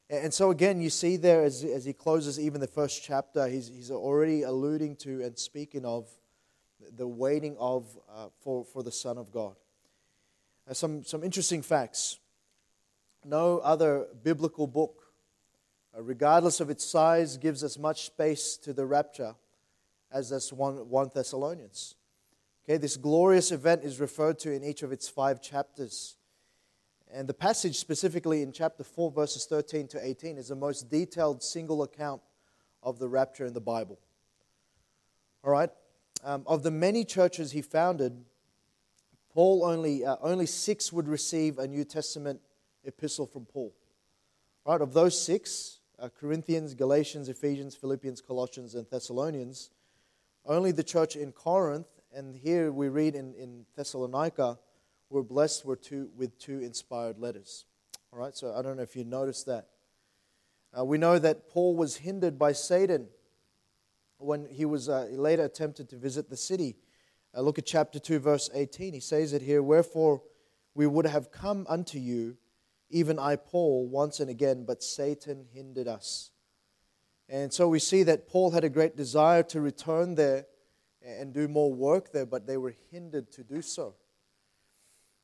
And 0.08 0.32
so, 0.32 0.50
again, 0.50 0.80
you 0.80 0.88
see 0.88 1.16
there 1.16 1.42
as, 1.42 1.64
as 1.64 1.84
he 1.84 1.92
closes 1.92 2.38
even 2.38 2.60
the 2.60 2.68
first 2.68 3.02
chapter, 3.02 3.48
he's, 3.48 3.66
he's 3.66 3.90
already 3.90 4.42
alluding 4.42 4.96
to 4.96 5.22
and 5.22 5.36
speaking 5.36 5.84
of 5.84 6.08
the 6.96 7.08
waiting 7.08 7.56
of, 7.58 7.86
uh, 8.14 8.28
for, 8.40 8.64
for 8.64 8.84
the 8.84 8.92
Son 8.92 9.18
of 9.18 9.32
God. 9.32 9.56
Uh, 10.68 10.74
some, 10.74 11.04
some 11.04 11.22
interesting 11.22 11.62
facts. 11.62 12.18
No 13.24 13.58
other 13.58 14.06
biblical 14.22 14.66
book, 14.66 15.02
uh, 15.96 16.02
regardless 16.02 16.60
of 16.60 16.70
its 16.70 16.84
size, 16.84 17.36
gives 17.36 17.62
as 17.62 17.78
much 17.78 18.06
space 18.06 18.56
to 18.58 18.72
the 18.72 18.86
rapture 18.86 19.34
as 20.10 20.30
does 20.30 20.52
1, 20.52 20.88
1 20.88 21.10
Thessalonians. 21.14 21.94
Okay, 22.64 22.78
this 22.78 22.96
glorious 22.96 23.52
event 23.52 23.84
is 23.84 24.00
referred 24.00 24.38
to 24.40 24.52
in 24.52 24.64
each 24.64 24.82
of 24.82 24.92
its 24.92 25.08
five 25.08 25.40
chapters. 25.40 26.16
And 27.12 27.28
the 27.28 27.34
passage, 27.34 27.78
specifically 27.78 28.42
in 28.42 28.50
chapter 28.50 28.82
4, 28.82 29.12
verses 29.12 29.46
13 29.46 29.86
to 29.88 30.04
18, 30.04 30.36
is 30.36 30.48
the 30.48 30.56
most 30.56 30.90
detailed 30.90 31.42
single 31.42 31.82
account 31.82 32.22
of 32.82 32.98
the 32.98 33.08
rapture 33.08 33.46
in 33.46 33.52
the 33.52 33.60
Bible. 33.60 34.00
All 35.44 35.52
right? 35.52 35.70
Um, 36.24 36.42
of 36.46 36.64
the 36.64 36.72
many 36.72 37.04
churches 37.04 37.52
he 37.52 37.62
founded, 37.62 38.24
Paul 39.36 39.66
only, 39.66 40.02
uh, 40.02 40.16
only 40.22 40.46
six 40.46 40.90
would 40.94 41.06
receive 41.06 41.58
a 41.58 41.68
New 41.68 41.84
Testament 41.84 42.40
epistle 42.84 43.26
from 43.26 43.44
Paul. 43.44 43.74
Right? 44.64 44.80
Of 44.80 44.94
those 44.94 45.20
six, 45.20 45.80
uh, 45.98 46.08
Corinthians, 46.18 46.72
Galatians, 46.72 47.28
Ephesians, 47.28 47.74
Philippians, 47.74 48.22
Colossians, 48.22 48.74
and 48.74 48.86
Thessalonians, 48.90 49.68
only 50.46 50.72
the 50.72 50.82
church 50.82 51.16
in 51.16 51.32
Corinth, 51.32 51.86
and 52.14 52.34
here 52.34 52.72
we 52.72 52.88
read 52.88 53.14
in, 53.14 53.34
in 53.34 53.66
Thessalonica, 53.76 54.58
were 55.10 55.22
blessed 55.22 55.66
were 55.66 55.76
two, 55.76 56.08
with 56.16 56.38
two 56.38 56.60
inspired 56.60 57.18
letters. 57.18 57.66
All 58.14 58.18
right, 58.18 58.34
so 58.34 58.54
I 58.54 58.62
don't 58.62 58.78
know 58.78 58.84
if 58.84 58.96
you 58.96 59.04
noticed 59.04 59.44
that. 59.44 59.66
Uh, 60.74 60.82
we 60.82 60.96
know 60.96 61.18
that 61.18 61.50
Paul 61.50 61.76
was 61.76 61.96
hindered 61.96 62.38
by 62.38 62.52
Satan 62.52 63.08
when 64.16 64.46
he 64.46 64.64
was 64.64 64.88
uh, 64.88 65.08
later 65.10 65.44
attempted 65.44 65.90
to 65.90 65.96
visit 65.96 66.30
the 66.30 66.38
city. 66.38 66.76
Uh, 67.36 67.42
look 67.42 67.58
at 67.58 67.66
chapter 67.66 67.98
2, 67.98 68.18
verse 68.18 68.48
18. 68.54 68.94
He 68.94 69.00
says 69.00 69.32
it 69.34 69.42
here 69.42 69.62
Wherefore 69.62 70.22
we 70.74 70.86
would 70.86 71.06
have 71.06 71.30
come 71.30 71.66
unto 71.68 71.98
you, 71.98 72.38
even 72.88 73.18
I, 73.18 73.36
Paul, 73.36 73.88
once 73.88 74.20
and 74.20 74.30
again, 74.30 74.64
but 74.64 74.82
Satan 74.82 75.44
hindered 75.52 75.88
us. 75.88 76.30
And 77.28 77.52
so 77.52 77.68
we 77.68 77.78
see 77.78 78.04
that 78.04 78.28
Paul 78.28 78.52
had 78.52 78.64
a 78.64 78.68
great 78.68 78.96
desire 78.96 79.42
to 79.44 79.60
return 79.60 80.14
there 80.14 80.46
and 81.04 81.32
do 81.32 81.48
more 81.48 81.72
work 81.72 82.12
there, 82.12 82.26
but 82.26 82.46
they 82.46 82.56
were 82.56 82.74
hindered 82.90 83.30
to 83.32 83.44
do 83.44 83.60
so. 83.60 83.94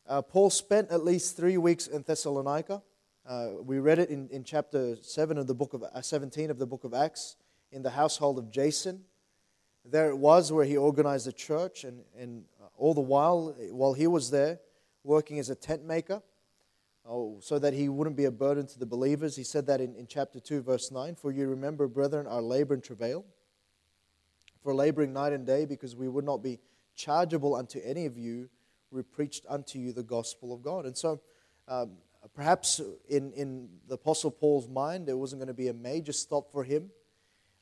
Uh, 0.06 0.20
Paul 0.20 0.50
spent 0.50 0.90
at 0.90 1.04
least 1.04 1.36
three 1.36 1.56
weeks 1.56 1.86
in 1.86 2.02
Thessalonica. 2.02 2.82
Uh, 3.24 3.48
we 3.62 3.78
read 3.78 4.00
it 4.00 4.10
in, 4.10 4.28
in 4.30 4.42
chapter 4.44 4.96
7 5.00 5.38
of 5.38 5.46
the 5.46 5.54
book 5.54 5.74
of, 5.74 5.84
uh, 5.84 6.02
17 6.02 6.50
of 6.50 6.58
the 6.58 6.66
book 6.66 6.84
of 6.84 6.92
Acts 6.92 7.36
in 7.70 7.82
the 7.82 7.90
household 7.90 8.38
of 8.38 8.50
Jason. 8.50 9.04
There 9.84 10.10
it 10.10 10.16
was 10.16 10.52
where 10.52 10.64
he 10.64 10.76
organized 10.76 11.26
a 11.26 11.32
church, 11.32 11.84
and, 11.84 12.02
and 12.18 12.44
uh, 12.62 12.66
all 12.76 12.94
the 12.94 13.00
while, 13.00 13.54
while 13.70 13.94
he 13.94 14.06
was 14.06 14.30
there, 14.30 14.60
working 15.02 15.38
as 15.38 15.50
a 15.50 15.54
tent 15.54 15.84
maker, 15.84 16.22
oh, 17.08 17.38
so 17.40 17.58
that 17.58 17.74
he 17.74 17.88
wouldn't 17.88 18.16
be 18.16 18.26
a 18.26 18.30
burden 18.30 18.66
to 18.68 18.78
the 18.78 18.86
believers. 18.86 19.34
He 19.34 19.44
said 19.44 19.66
that 19.66 19.80
in, 19.80 19.94
in 19.96 20.06
chapter 20.06 20.38
2, 20.38 20.62
verse 20.62 20.90
9 20.92 21.16
For 21.16 21.32
you 21.32 21.48
remember, 21.48 21.88
brethren, 21.88 22.26
our 22.26 22.42
labor 22.42 22.74
and 22.74 22.82
travail, 22.82 23.24
for 24.62 24.74
laboring 24.74 25.12
night 25.12 25.32
and 25.32 25.44
day, 25.44 25.64
because 25.64 25.96
we 25.96 26.08
would 26.08 26.24
not 26.24 26.42
be 26.42 26.60
chargeable 26.94 27.54
unto 27.56 27.80
any 27.84 28.06
of 28.06 28.16
you 28.16 28.48
we 28.92 29.02
preached 29.02 29.44
unto 29.48 29.78
you 29.78 29.92
the 29.92 30.02
gospel 30.02 30.52
of 30.52 30.62
God. 30.62 30.84
And 30.84 30.96
so, 30.96 31.20
um, 31.66 31.92
perhaps 32.34 32.80
in, 33.08 33.32
in 33.32 33.68
the 33.88 33.94
Apostle 33.94 34.30
Paul's 34.30 34.68
mind, 34.68 35.06
there 35.06 35.16
wasn't 35.16 35.40
going 35.40 35.48
to 35.48 35.54
be 35.54 35.68
a 35.68 35.74
major 35.74 36.12
stop 36.12 36.52
for 36.52 36.62
him. 36.62 36.90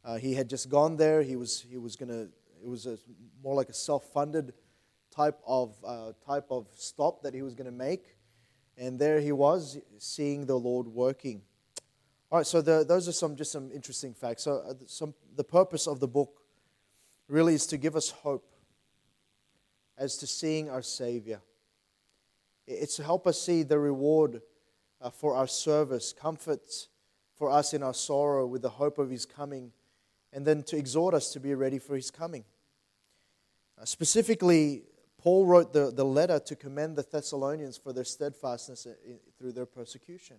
Uh, 0.04 0.16
he 0.16 0.35
had 0.35 0.49
just 0.49 0.69
gone 0.69 0.97
there. 0.97 1.23
He 1.23 1.37
was, 1.37 1.64
he 1.69 1.76
was 1.76 1.97
going 1.97 2.09
to, 2.09 2.28
it 2.62 2.69
was 2.69 2.87
a, 2.87 2.99
more 3.42 3.54
like 3.54 3.69
a 3.69 3.75
self 3.75 4.04
funded 4.12 4.52
type 5.11 5.38
of, 5.47 5.75
uh, 5.85 6.12
type 6.26 6.47
of 6.50 6.66
stop 6.75 7.23
that 7.23 7.35
he 7.35 7.42
was 7.42 7.54
going 7.54 7.66
to 7.66 7.76
make. 7.76 8.16
And 8.76 8.99
there 8.99 9.21
he 9.21 9.33
was, 9.33 9.78
seeing 9.99 10.47
the 10.47 10.59
Lord 10.59 10.87
working. 10.87 11.42
All 12.30 12.38
right, 12.38 12.47
so 12.47 12.62
the, 12.62 12.85
those 12.87 13.09
are 13.09 13.12
some 13.12 13.37
just 13.37 13.52
some 13.52 13.71
interesting 13.73 14.14
facts. 14.14 14.45
So, 14.45 14.62
uh, 14.66 14.75
some, 14.87 15.14
the 15.37 15.45
purpose 15.45 15.87
of 15.87 16.00
the 16.00 16.09
book 16.09 16.40
really 17.28 17.54
is 17.54 17.66
to 17.66 17.76
give 17.76 17.97
us 17.97 18.11
hope 18.11 18.47
as 19.99 20.16
to 20.19 20.26
seeing 20.26 20.71
our 20.71 20.80
Savior. 20.80 21.42
It's 22.66 22.97
to 22.97 23.02
help 23.02 23.26
us 23.26 23.40
see 23.40 23.64
the 23.64 23.78
reward 23.78 24.42
uh, 25.00 25.11
for 25.11 25.35
our 25.35 25.47
service, 25.47 26.12
comfort 26.12 26.61
for 27.35 27.50
us 27.50 27.75
in 27.75 27.83
our 27.83 27.95
sorrow 27.95 28.47
with 28.47 28.62
the 28.62 28.71
hope 28.71 28.99
of 28.99 29.11
His 29.11 29.26
coming, 29.26 29.73
and 30.32 30.46
then 30.46 30.62
to 30.64 30.76
exhort 30.76 31.14
us 31.14 31.32
to 31.32 31.40
be 31.40 31.54
ready 31.54 31.78
for 31.78 31.96
His 31.96 32.10
coming. 32.10 32.44
Uh, 33.80 33.84
specifically, 33.84 34.84
Paul 35.18 35.46
wrote 35.46 35.72
the, 35.72 35.90
the 35.90 36.04
letter 36.04 36.38
to 36.38 36.56
commend 36.56 36.96
the 36.96 37.02
Thessalonians 37.02 37.76
for 37.76 37.92
their 37.92 38.04
steadfastness 38.04 38.87
in, 38.87 39.18
through 39.38 39.52
their 39.52 39.66
persecution. 39.66 40.37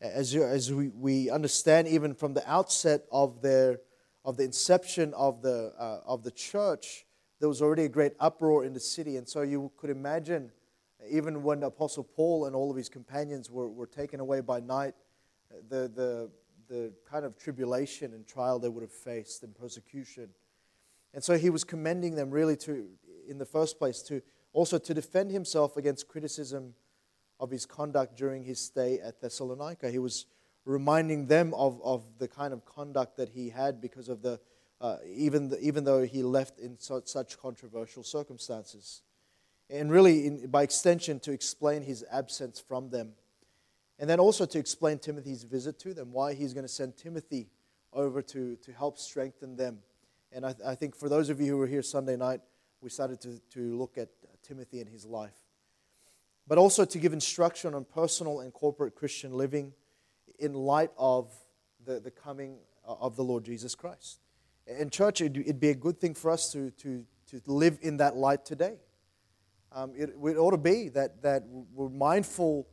As, 0.00 0.32
you, 0.32 0.44
as 0.44 0.72
we, 0.72 0.88
we 0.88 1.30
understand, 1.30 1.88
even 1.88 2.14
from 2.14 2.34
the 2.34 2.48
outset 2.48 3.02
of, 3.10 3.40
their, 3.40 3.80
of 4.24 4.36
the 4.36 4.44
inception 4.44 5.14
of 5.14 5.42
the, 5.42 5.72
uh, 5.78 6.00
of 6.06 6.22
the 6.22 6.30
church, 6.30 7.06
there 7.40 7.48
was 7.48 7.62
already 7.62 7.84
a 7.84 7.88
great 7.88 8.12
uproar 8.20 8.64
in 8.64 8.74
the 8.74 8.80
city. 8.80 9.16
And 9.16 9.28
so 9.28 9.42
you 9.42 9.72
could 9.76 9.90
imagine, 9.90 10.52
even 11.08 11.42
when 11.42 11.62
Apostle 11.62 12.04
Paul 12.04 12.46
and 12.46 12.54
all 12.54 12.70
of 12.70 12.76
his 12.76 12.88
companions 12.88 13.50
were, 13.50 13.68
were 13.68 13.86
taken 13.86 14.20
away 14.20 14.40
by 14.40 14.60
night, 14.60 14.94
the, 15.68 15.88
the, 15.88 16.30
the 16.68 16.92
kind 17.10 17.24
of 17.24 17.36
tribulation 17.38 18.12
and 18.12 18.26
trial 18.26 18.58
they 18.58 18.68
would 18.68 18.82
have 18.82 18.92
faced 18.92 19.42
and 19.42 19.54
persecution. 19.54 20.28
And 21.14 21.24
so 21.24 21.38
he 21.38 21.50
was 21.50 21.64
commending 21.64 22.14
them 22.14 22.30
really 22.30 22.56
to, 22.58 22.86
in 23.28 23.38
the 23.38 23.46
first 23.46 23.78
place, 23.78 24.02
to 24.02 24.22
also 24.52 24.78
to 24.78 24.94
defend 24.94 25.30
himself 25.30 25.76
against 25.76 26.08
criticism 26.08 26.74
of 27.40 27.50
his 27.50 27.66
conduct 27.66 28.16
during 28.16 28.44
his 28.44 28.60
stay 28.60 28.98
at 29.00 29.20
Thessalonica. 29.20 29.90
He 29.90 29.98
was 29.98 30.26
reminding 30.64 31.26
them 31.26 31.54
of, 31.54 31.80
of 31.82 32.04
the 32.18 32.28
kind 32.28 32.52
of 32.52 32.64
conduct 32.64 33.16
that 33.16 33.30
he 33.30 33.48
had 33.48 33.80
because 33.80 34.08
of 34.08 34.22
the 34.22 34.40
uh, 34.80 34.96
even, 35.12 35.48
the, 35.48 35.60
even 35.60 35.84
though 35.84 36.04
he 36.04 36.22
left 36.22 36.60
in 36.60 36.78
so, 36.78 37.02
such 37.04 37.38
controversial 37.38 38.02
circumstances. 38.02 39.02
And 39.68 39.90
really, 39.90 40.26
in, 40.26 40.46
by 40.48 40.62
extension, 40.62 41.18
to 41.20 41.32
explain 41.32 41.82
his 41.82 42.04
absence 42.10 42.60
from 42.60 42.90
them. 42.90 43.12
And 43.98 44.08
then 44.08 44.20
also 44.20 44.46
to 44.46 44.58
explain 44.58 44.98
Timothy's 44.98 45.42
visit 45.42 45.78
to 45.80 45.92
them, 45.92 46.12
why 46.12 46.34
he's 46.34 46.54
going 46.54 46.64
to 46.64 46.72
send 46.72 46.96
Timothy 46.96 47.48
over 47.92 48.22
to, 48.22 48.56
to 48.56 48.72
help 48.72 48.98
strengthen 48.98 49.56
them. 49.56 49.78
And 50.30 50.46
I, 50.46 50.54
I 50.64 50.74
think 50.74 50.94
for 50.94 51.08
those 51.08 51.30
of 51.30 51.40
you 51.40 51.46
who 51.46 51.56
were 51.56 51.66
here 51.66 51.82
Sunday 51.82 52.16
night, 52.16 52.40
we 52.80 52.90
started 52.90 53.20
to, 53.22 53.40
to 53.54 53.76
look 53.76 53.98
at 53.98 54.08
Timothy 54.42 54.80
and 54.80 54.88
his 54.88 55.04
life. 55.04 55.34
But 56.46 56.58
also 56.58 56.84
to 56.84 56.98
give 56.98 57.12
instruction 57.12 57.74
on 57.74 57.84
personal 57.84 58.40
and 58.40 58.52
corporate 58.52 58.94
Christian 58.94 59.32
living 59.32 59.72
in 60.38 60.54
light 60.54 60.90
of 60.96 61.32
the, 61.84 61.98
the 61.98 62.10
coming 62.10 62.58
of 62.84 63.16
the 63.16 63.24
Lord 63.24 63.44
Jesus 63.44 63.74
Christ. 63.74 64.20
In 64.66 64.90
church, 64.90 65.20
it'd, 65.20 65.36
it'd, 65.36 65.60
be 65.60 65.70
a 65.70 65.74
good 65.74 65.98
thing 65.98 66.14
for 66.14 66.30
us 66.30 66.52
to, 66.52 66.70
to, 66.72 67.04
to 67.28 67.40
live 67.46 67.78
in 67.82 67.96
that 67.98 68.16
light 68.16 68.44
today. 68.44 68.76
Um, 69.72 69.92
it, 69.96 70.10
it 70.10 70.36
ought 70.36 70.52
to 70.52 70.58
be 70.58 70.88
that, 70.90 71.22
that 71.22 71.42
we're 71.74 71.88
mindful 71.88 72.66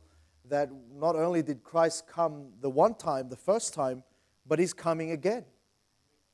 that 0.48 0.70
not 0.94 1.16
only 1.16 1.42
did 1.42 1.62
Christ 1.62 2.06
come 2.06 2.48
the 2.60 2.70
one 2.70 2.94
time, 2.94 3.28
the 3.28 3.36
first 3.36 3.74
time, 3.74 4.02
but 4.46 4.58
he's 4.58 4.72
coming 4.72 5.10
again. 5.10 5.44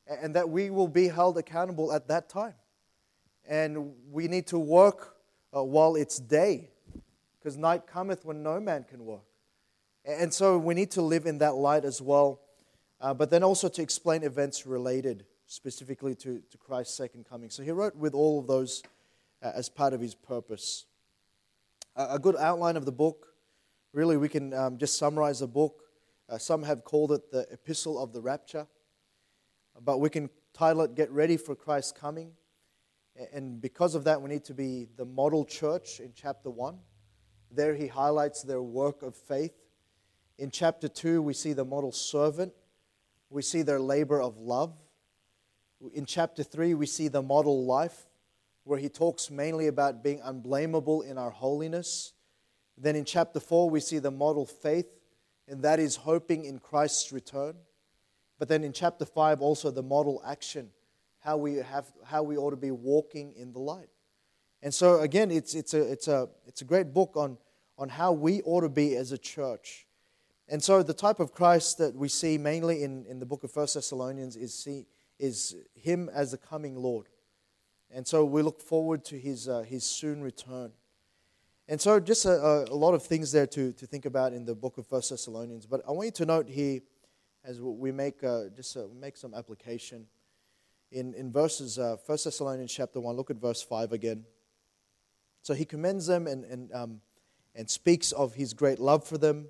And 0.07 0.35
that 0.35 0.49
we 0.49 0.71
will 0.71 0.89
be 0.89 1.09
held 1.09 1.39
accountable 1.39 1.93
at 1.93 2.09
that 2.09 2.29
time. 2.29 2.55
And 3.49 3.93
we 4.11 4.29
need 4.29 4.47
to 4.49 4.59
work 4.59 5.17
uh, 5.57 5.63
while 5.63 5.97
it's 5.97 6.19
day, 6.19 6.71
because 7.39 7.57
night 7.57 7.87
cometh 7.87 8.25
when 8.25 8.43
no 8.43 8.61
man 8.61 8.85
can 8.85 9.05
work. 9.05 9.25
And 10.05 10.33
so 10.33 10.59
we 10.59 10.75
need 10.75 10.91
to 10.93 11.03
live 11.03 11.27
in 11.27 11.39
that 11.39 11.55
light 11.55 11.85
as 11.85 12.03
well, 12.03 12.41
uh, 13.01 13.15
but 13.15 13.31
then 13.31 13.43
also 13.43 13.69
to 13.69 13.83
explain 13.83 14.25
events 14.25 14.67
related 14.67 15.25
specifically 15.47 16.15
to, 16.17 16.43
to 16.51 16.59
Christ's 16.59 16.95
second 16.97 17.27
coming. 17.29 17.51
So 17.51 17.63
he 17.63 17.71
wrote 17.71 17.95
with 17.95 18.15
all 18.15 18.39
of 18.39 18.47
those 18.47 18.83
uh, 19.43 19.53
as 19.55 19.69
part 19.69 19.93
of 19.93 20.01
his 20.01 20.15
purpose. 20.15 20.87
a 21.95 22.19
good 22.19 22.37
outline 22.37 22.77
of 22.77 22.85
the 22.85 22.93
book, 22.93 23.32
really, 23.93 24.17
we 24.17 24.29
can 24.29 24.55
um, 24.55 24.79
just 24.79 24.99
summarize 24.99 25.41
the 25.41 25.47
book. 25.47 25.83
Uh, 26.29 26.39
some 26.39 26.63
have 26.63 26.85
called 26.85 27.13
it 27.13 27.31
the 27.31 27.47
Epistle 27.51 28.03
of 28.03 28.13
the 28.13 28.21
Rapture, 28.21 28.67
but 29.81 29.99
we 29.99 30.09
can 30.09 30.31
title 30.55 30.83
it 30.83 30.95
Get 30.95 31.11
Ready 31.11 31.37
for 31.37 31.55
Christ's 31.55 31.93
Coming. 31.93 32.33
And 33.33 33.61
because 33.61 33.95
of 33.95 34.05
that, 34.05 34.23
we 34.23 34.31
need 34.31 34.45
to 34.45 34.55
be 34.55 34.89
the 34.97 35.05
model 35.05 35.45
church 35.45 36.01
in 36.01 36.13
chapter 36.15 36.51
1. 36.51 36.79
There 37.51 37.75
he 37.75 37.87
highlights 37.87 38.43
their 38.43 38.63
work 38.63 39.03
of 39.03 39.15
faith. 39.15 39.53
In 40.39 40.51
chapter 40.51 40.89
2, 40.89 41.21
we 41.21 41.35
see 41.35 41.53
the 41.53 41.65
model 41.65 41.93
servant. 41.93 42.55
We 43.29 43.43
see 43.43 43.61
their 43.61 43.81
labor 43.81 44.23
of 44.23 44.39
love. 44.39 44.73
In 45.93 46.07
chapter 46.07 46.43
3, 46.43 46.73
we 46.75 46.87
see 46.87 47.09
the 47.09 47.23
model 47.23 47.67
life, 47.67 48.07
where 48.65 48.79
he 48.79 48.89
talks 48.89 49.31
mainly 49.31 49.67
about 49.67 50.03
being 50.03 50.21
unblameable 50.25 51.03
in 51.03 51.19
our 51.19 51.31
holiness. 51.31 52.15
Then 52.77 52.97
in 52.97 53.05
chapter 53.05 53.41
4, 53.41 53.71
we 53.71 53.81
see 53.81 53.99
the 53.99 54.11
model 54.11 54.47
faith, 54.47 54.87
and 55.49 55.63
that 55.63 55.79
is 55.79 55.97
hoping 55.97 56.45
in 56.45 56.59
Christ's 56.59 57.13
return. 57.13 57.55
But 58.39 58.49
then 58.49 58.65
in 58.65 58.73
chapter 58.73 59.05
5, 59.05 59.41
also 59.41 59.71
the 59.71 59.83
model 59.83 60.23
action, 60.27 60.71
how 61.21 61.37
we, 61.37 61.57
have, 61.57 61.87
how 62.05 62.23
we 62.23 62.37
ought 62.37 62.51
to 62.51 62.57
be 62.57 62.71
walking 62.71 63.35
in 63.37 63.53
the 63.53 63.61
light. 63.61 63.89
And 64.63 64.73
so, 64.73 65.01
again, 65.01 65.31
it's, 65.31 65.55
it's, 65.55 65.75
a, 65.75 65.93
it's, 65.93 66.09
a, 66.09 66.29
it's 66.47 66.63
a 66.63 66.65
great 66.65 66.93
book 66.95 67.17
on, 67.17 67.37
on 67.79 67.89
how 67.89 68.13
we 68.13 68.43
ought 68.43 68.63
to 68.63 68.69
be 68.69 68.97
as 68.97 69.13
a 69.13 69.19
church. 69.19 69.87
And 70.49 70.63
so, 70.63 70.83
the 70.83 70.95
type 70.95 71.21
of 71.21 71.33
Christ 71.33 71.79
that 71.79 71.95
we 71.95 72.09
see 72.09 72.39
mainly 72.39 72.83
in, 72.83 73.05
in 73.07 73.19
the 73.19 73.27
book 73.27 73.45
of 73.45 73.51
First 73.51 73.75
Thessalonians 73.75 74.37
is 74.37 74.55
see, 74.55 74.87
is 75.19 75.55
Him 75.75 76.09
as 76.13 76.31
the 76.31 76.39
coming 76.39 76.77
Lord. 76.77 77.09
And 77.91 78.07
so 78.07 78.25
we 78.25 78.43
look 78.43 78.61
forward 78.61 79.05
to 79.07 79.19
His, 79.19 79.49
uh, 79.49 79.63
his 79.63 79.85
soon 79.85 80.23
return. 80.23 80.73
And 81.73 81.81
so, 81.81 81.99
just 81.99 82.27
a, 82.27 82.67
a, 82.71 82.77
lot 82.77 82.93
of 82.93 83.03
things 83.03 83.33
there 83.33 83.47
to, 83.47 83.73
to 83.73 83.87
think 83.87 84.05
about 84.05 84.35
in 84.35 84.45
the 84.45 84.55
book 84.55 84.77
of 84.77 84.87
First 84.87 85.09
Thessalonians. 85.09 85.65
But 85.65 85.81
I 85.89 85.93
want 85.93 86.05
you 86.05 86.11
to 86.11 86.27
note 86.27 86.47
here, 86.47 86.81
as 87.47 87.63
we 87.63 87.91
make 87.91 88.23
uh, 88.23 88.51
just 88.55 88.77
uh, 88.77 88.89
make 88.95 89.17
some 89.17 89.33
application, 89.33 90.05
in, 90.91 91.15
in 91.15 91.33
verses 91.33 91.79
uh, 91.79 91.97
1 92.05 92.19
Thessalonians 92.25 92.71
chapter 92.71 93.01
1, 93.01 93.17
look 93.17 93.31
at 93.31 93.37
verse 93.37 93.63
5 93.63 93.93
again. 93.93 94.27
So 95.41 95.55
he 95.55 95.65
commends 95.65 96.07
them 96.07 96.27
and, 96.27 96.45
and, 96.45 96.71
um, 96.75 97.01
and 97.55 97.71
speaks 97.71 98.13
of 98.13 98.35
his 98.35 98.53
great 98.53 98.79
love 98.79 99.07
for 99.07 99.17
them. 99.17 99.47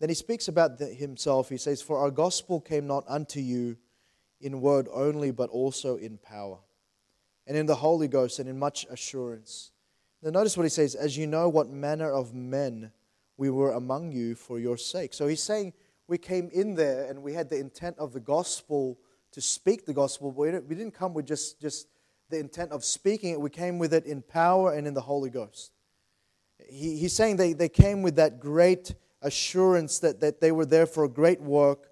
Then 0.00 0.08
he 0.08 0.14
speaks 0.14 0.48
about 0.48 0.78
the, 0.78 0.86
himself. 0.86 1.50
He 1.50 1.58
says, 1.58 1.82
For 1.82 1.98
our 1.98 2.10
gospel 2.10 2.62
came 2.62 2.86
not 2.86 3.04
unto 3.06 3.40
you 3.40 3.76
in 4.40 4.62
word 4.62 4.88
only, 4.90 5.32
but 5.32 5.50
also 5.50 5.96
in 5.96 6.16
power, 6.16 6.60
and 7.46 7.58
in 7.58 7.66
the 7.66 7.74
Holy 7.74 8.08
Ghost, 8.08 8.38
and 8.38 8.48
in 8.48 8.58
much 8.58 8.86
assurance 8.88 9.72
now, 10.22 10.30
notice 10.30 10.56
what 10.56 10.64
he 10.64 10.70
says 10.70 10.94
as 10.94 11.16
you 11.16 11.26
know 11.26 11.48
what 11.48 11.70
manner 11.70 12.10
of 12.10 12.34
men 12.34 12.90
we 13.36 13.50
were 13.50 13.72
among 13.72 14.10
you 14.10 14.34
for 14.34 14.58
your 14.58 14.76
sake. 14.76 15.14
So 15.14 15.28
he's 15.28 15.42
saying 15.42 15.72
we 16.08 16.18
came 16.18 16.50
in 16.52 16.74
there 16.74 17.08
and 17.08 17.22
we 17.22 17.34
had 17.34 17.48
the 17.48 17.58
intent 17.58 17.96
of 17.98 18.12
the 18.12 18.20
gospel 18.20 18.98
to 19.32 19.40
speak 19.40 19.86
the 19.86 19.94
gospel, 19.94 20.32
but 20.32 20.66
we 20.66 20.74
didn't 20.74 20.94
come 20.94 21.14
with 21.14 21.26
just, 21.26 21.60
just 21.60 21.86
the 22.30 22.38
intent 22.38 22.72
of 22.72 22.84
speaking 22.84 23.30
it. 23.32 23.40
We 23.40 23.50
came 23.50 23.78
with 23.78 23.94
it 23.94 24.06
in 24.06 24.22
power 24.22 24.72
and 24.72 24.86
in 24.88 24.94
the 24.94 25.00
Holy 25.00 25.30
Ghost. 25.30 25.70
He, 26.68 26.96
he's 26.96 27.12
saying 27.12 27.36
they, 27.36 27.52
they 27.52 27.68
came 27.68 28.02
with 28.02 28.16
that 28.16 28.40
great 28.40 28.94
assurance 29.22 30.00
that, 30.00 30.20
that 30.20 30.40
they 30.40 30.50
were 30.50 30.66
there 30.66 30.86
for 30.86 31.04
a 31.04 31.08
great 31.08 31.40
work. 31.40 31.90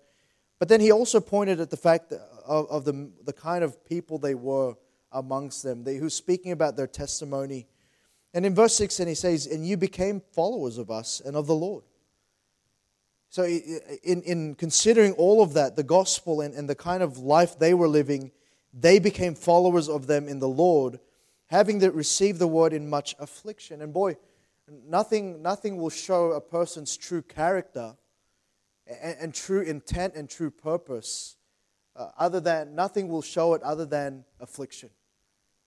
But 0.59 0.69
then 0.69 0.81
he 0.81 0.91
also 0.91 1.21
pointed 1.21 1.61
at 1.61 1.71
the 1.71 1.77
fact 1.77 2.13
of, 2.13 2.69
of 2.71 2.85
the, 2.85 3.11
the 3.25 3.33
kind 3.33 3.63
of 3.63 3.85
people 3.85 4.19
they 4.19 4.35
were 4.35 4.75
amongst 5.13 5.63
them, 5.63 5.85
they, 5.85 5.97
who's 5.97 6.15
speaking 6.15 6.51
about 6.51 6.77
their 6.77 6.87
testimony 6.89 7.69
and 8.37 8.45
in 8.45 8.55
verse 8.55 8.77
6, 8.77 9.01
and 9.01 9.09
he 9.09 9.15
says, 9.15 9.47
And 9.47 9.67
you 9.67 9.79
became 9.79 10.21
followers 10.21 10.77
of 10.77 10.91
us 10.91 11.23
and 11.25 11.37
of 11.37 11.47
the 11.47 11.55
Lord. 11.55 11.85
So, 13.31 13.45
in, 13.45 14.21
in 14.27 14.55
considering 14.57 15.13
all 15.13 15.43
of 15.43 15.55
that, 15.55 15.75
the 15.75 15.83
gospel 15.83 16.43
and, 16.43 16.53
and 16.53 16.69
the 16.69 16.75
kind 16.75 17.03
of 17.03 17.17
life 17.17 17.59
they 17.59 17.73
were 17.73 17.89
living, 17.89 18.33
they 18.75 18.99
became 18.99 19.35
followers 19.35 19.89
of 19.89 20.07
them 20.07 20.29
in 20.29 20.39
the 20.39 20.51
Lord, 20.51 21.01
having 21.47 21.79
received 21.79 22.39
the 22.39 22.47
word 22.47 22.75
in 22.75 22.91
much 22.91 23.17
affliction. 23.19 23.81
And 23.81 23.95
boy, 23.95 24.19
nothing, 24.87 25.41
nothing 25.41 25.79
will 25.79 25.89
show 25.89 26.33
a 26.33 26.41
person's 26.43 26.95
true 26.95 27.23
character 27.23 27.97
and, 28.87 29.17
and 29.19 29.35
true 29.35 29.63
intent 29.63 30.15
and 30.15 30.29
true 30.29 30.51
purpose 30.51 31.37
uh, 31.97 32.11
other 32.19 32.41
than, 32.41 32.75
nothing 32.75 33.09
will 33.09 33.23
show 33.23 33.55
it 33.55 33.63
other 33.63 33.87
than 33.87 34.27
affliction. 34.41 34.91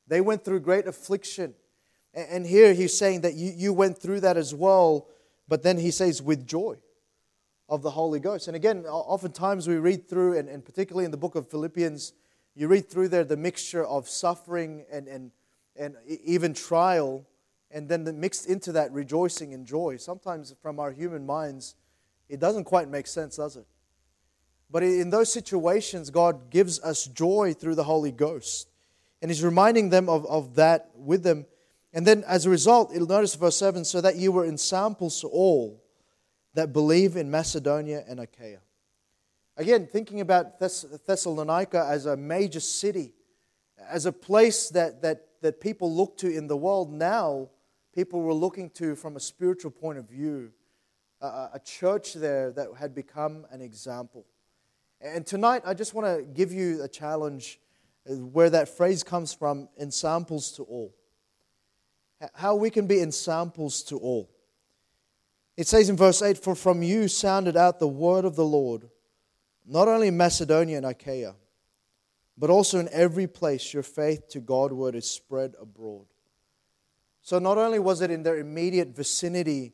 They 0.05 0.21
went 0.21 0.45
through 0.45 0.59
great 0.59 0.85
affliction 0.85 1.55
and 2.29 2.45
here 2.45 2.73
he's 2.73 2.97
saying 2.97 3.21
that 3.21 3.35
you, 3.35 3.53
you 3.55 3.73
went 3.73 3.97
through 3.97 4.21
that 4.21 4.38
as 4.38 4.53
well, 4.53 5.07
but 5.47 5.63
then 5.63 5.77
he 5.77 5.91
says 5.91 6.21
with 6.21 6.47
joy 6.47 6.77
of 7.69 7.81
the 7.81 7.91
Holy 7.91 8.19
Ghost. 8.19 8.47
And 8.47 8.55
again, 8.55 8.85
oftentimes 8.85 9.67
we 9.67 9.75
read 9.75 10.09
through, 10.09 10.38
and, 10.38 10.49
and 10.49 10.65
particularly 10.65 11.05
in 11.05 11.11
the 11.11 11.17
book 11.17 11.35
of 11.35 11.47
Philippians, 11.47 12.13
you 12.55 12.67
read 12.67 12.89
through 12.89 13.09
there 13.09 13.23
the 13.23 13.38
mixture 13.38 13.85
of 13.85 14.09
suffering 14.09 14.85
and, 14.91 15.07
and, 15.07 15.31
and 15.75 15.95
even 16.07 16.53
trial, 16.53 17.25
and 17.71 17.88
then 17.88 18.03
the 18.03 18.11
mixed 18.11 18.47
into 18.47 18.71
that 18.71 18.91
rejoicing 18.91 19.53
and 19.53 19.65
joy. 19.65 19.97
Sometimes 19.97 20.53
from 20.61 20.79
our 20.79 20.91
human 20.91 21.25
minds, 21.25 21.75
it 22.27 22.39
doesn't 22.39 22.63
quite 22.63 22.89
make 22.89 23.07
sense, 23.07 23.38
does 23.38 23.55
it? 23.55 23.65
But 24.71 24.83
in 24.83 25.09
those 25.09 25.31
situations, 25.31 26.09
God 26.09 26.49
gives 26.49 26.79
us 26.81 27.05
joy 27.05 27.53
through 27.53 27.75
the 27.75 27.83
Holy 27.83 28.11
Ghost. 28.11 28.69
And 29.21 29.31
He's 29.31 29.43
reminding 29.43 29.89
them 29.89 30.09
of, 30.09 30.25
of 30.27 30.55
that 30.55 30.91
with 30.95 31.23
them. 31.23 31.45
And 31.93 32.05
then 32.05 32.24
as 32.27 32.46
a 32.46 32.50
result, 32.50 32.93
you'll 32.93 33.08
notice 33.08 33.36
verse 33.36 33.58
7 33.58 33.84
so 33.84 34.01
that 34.01 34.15
you 34.15 34.31
were 34.31 34.46
ensamples 34.46 35.22
to 35.22 35.27
all 35.27 35.84
that 36.53 36.72
believe 36.74 37.15
in 37.15 37.31
Macedonia 37.31 38.03
and 38.08 38.19
Achaia. 38.19 38.60
Again, 39.58 39.88
thinking 39.88 40.22
about 40.22 40.60
Thess- 40.60 40.86
Thessalonica 41.05 41.86
as 41.89 42.05
a 42.05 42.15
major 42.15 42.60
city, 42.60 43.13
as 43.89 44.05
a 44.05 44.12
place 44.12 44.69
that, 44.69 45.01
that, 45.01 45.27
that 45.41 45.60
people 45.60 45.93
look 45.93 46.17
to 46.17 46.30
in 46.30 46.47
the 46.47 46.58
world 46.58 46.91
now, 46.91 47.49
people 47.93 48.21
were 48.21 48.34
looking 48.34 48.69
to 48.71 48.95
from 48.95 49.15
a 49.15 49.19
spiritual 49.19 49.71
point 49.71 49.97
of 49.97 50.08
view, 50.08 50.52
a, 51.21 51.49
a 51.54 51.62
church 51.63 52.13
there 52.13 52.52
that 52.52 52.69
had 52.78 52.93
become 52.93 53.45
an 53.52 53.62
example. 53.62 54.25
And 55.02 55.25
tonight, 55.25 55.63
I 55.65 55.73
just 55.73 55.93
want 55.93 56.08
to 56.08 56.23
give 56.23 56.52
you 56.52 56.84
a 56.84 56.88
challenge 56.88 57.60
uh, 58.10 58.13
where 58.15 58.49
that 58.49 58.69
phrase 58.69 59.04
comes 59.04 59.34
from 59.34 59.69
ensamples 59.80 60.52
to 60.54 60.63
all 60.63 60.93
how 62.34 62.55
we 62.55 62.69
can 62.69 62.88
be 62.88 63.01
ensamples 63.01 63.84
to 63.84 63.97
all. 63.97 64.29
It 65.58 65.67
says 65.67 65.89
in 65.89 65.97
verse 65.97 66.21
8, 66.21 66.38
For 66.38 66.55
from 66.55 66.84
you 66.84 67.08
sounded 67.08 67.58
out 67.58 67.79
the 67.79 67.88
word 67.88 68.25
of 68.25 68.36
the 68.36 68.45
Lord, 68.45 68.89
not 69.65 69.88
only 69.88 70.08
in 70.08 70.17
Macedonia 70.17 70.77
and 70.77 70.86
Achaia, 70.86 71.36
but 72.38 72.49
also 72.49 72.79
in 72.79 72.89
every 72.91 73.27
place 73.27 73.73
your 73.73 73.84
faith 73.84 74.29
to 74.29 74.39
Godward 74.39 74.95
is 74.95 75.10
spread 75.10 75.55
abroad. 75.62 76.05
So 77.21 77.39
not 77.39 77.58
only 77.58 77.79
was 77.79 78.01
it 78.01 78.12
in 78.12 78.23
their 78.23 78.38
immediate 78.38 78.95
vicinity 78.95 79.73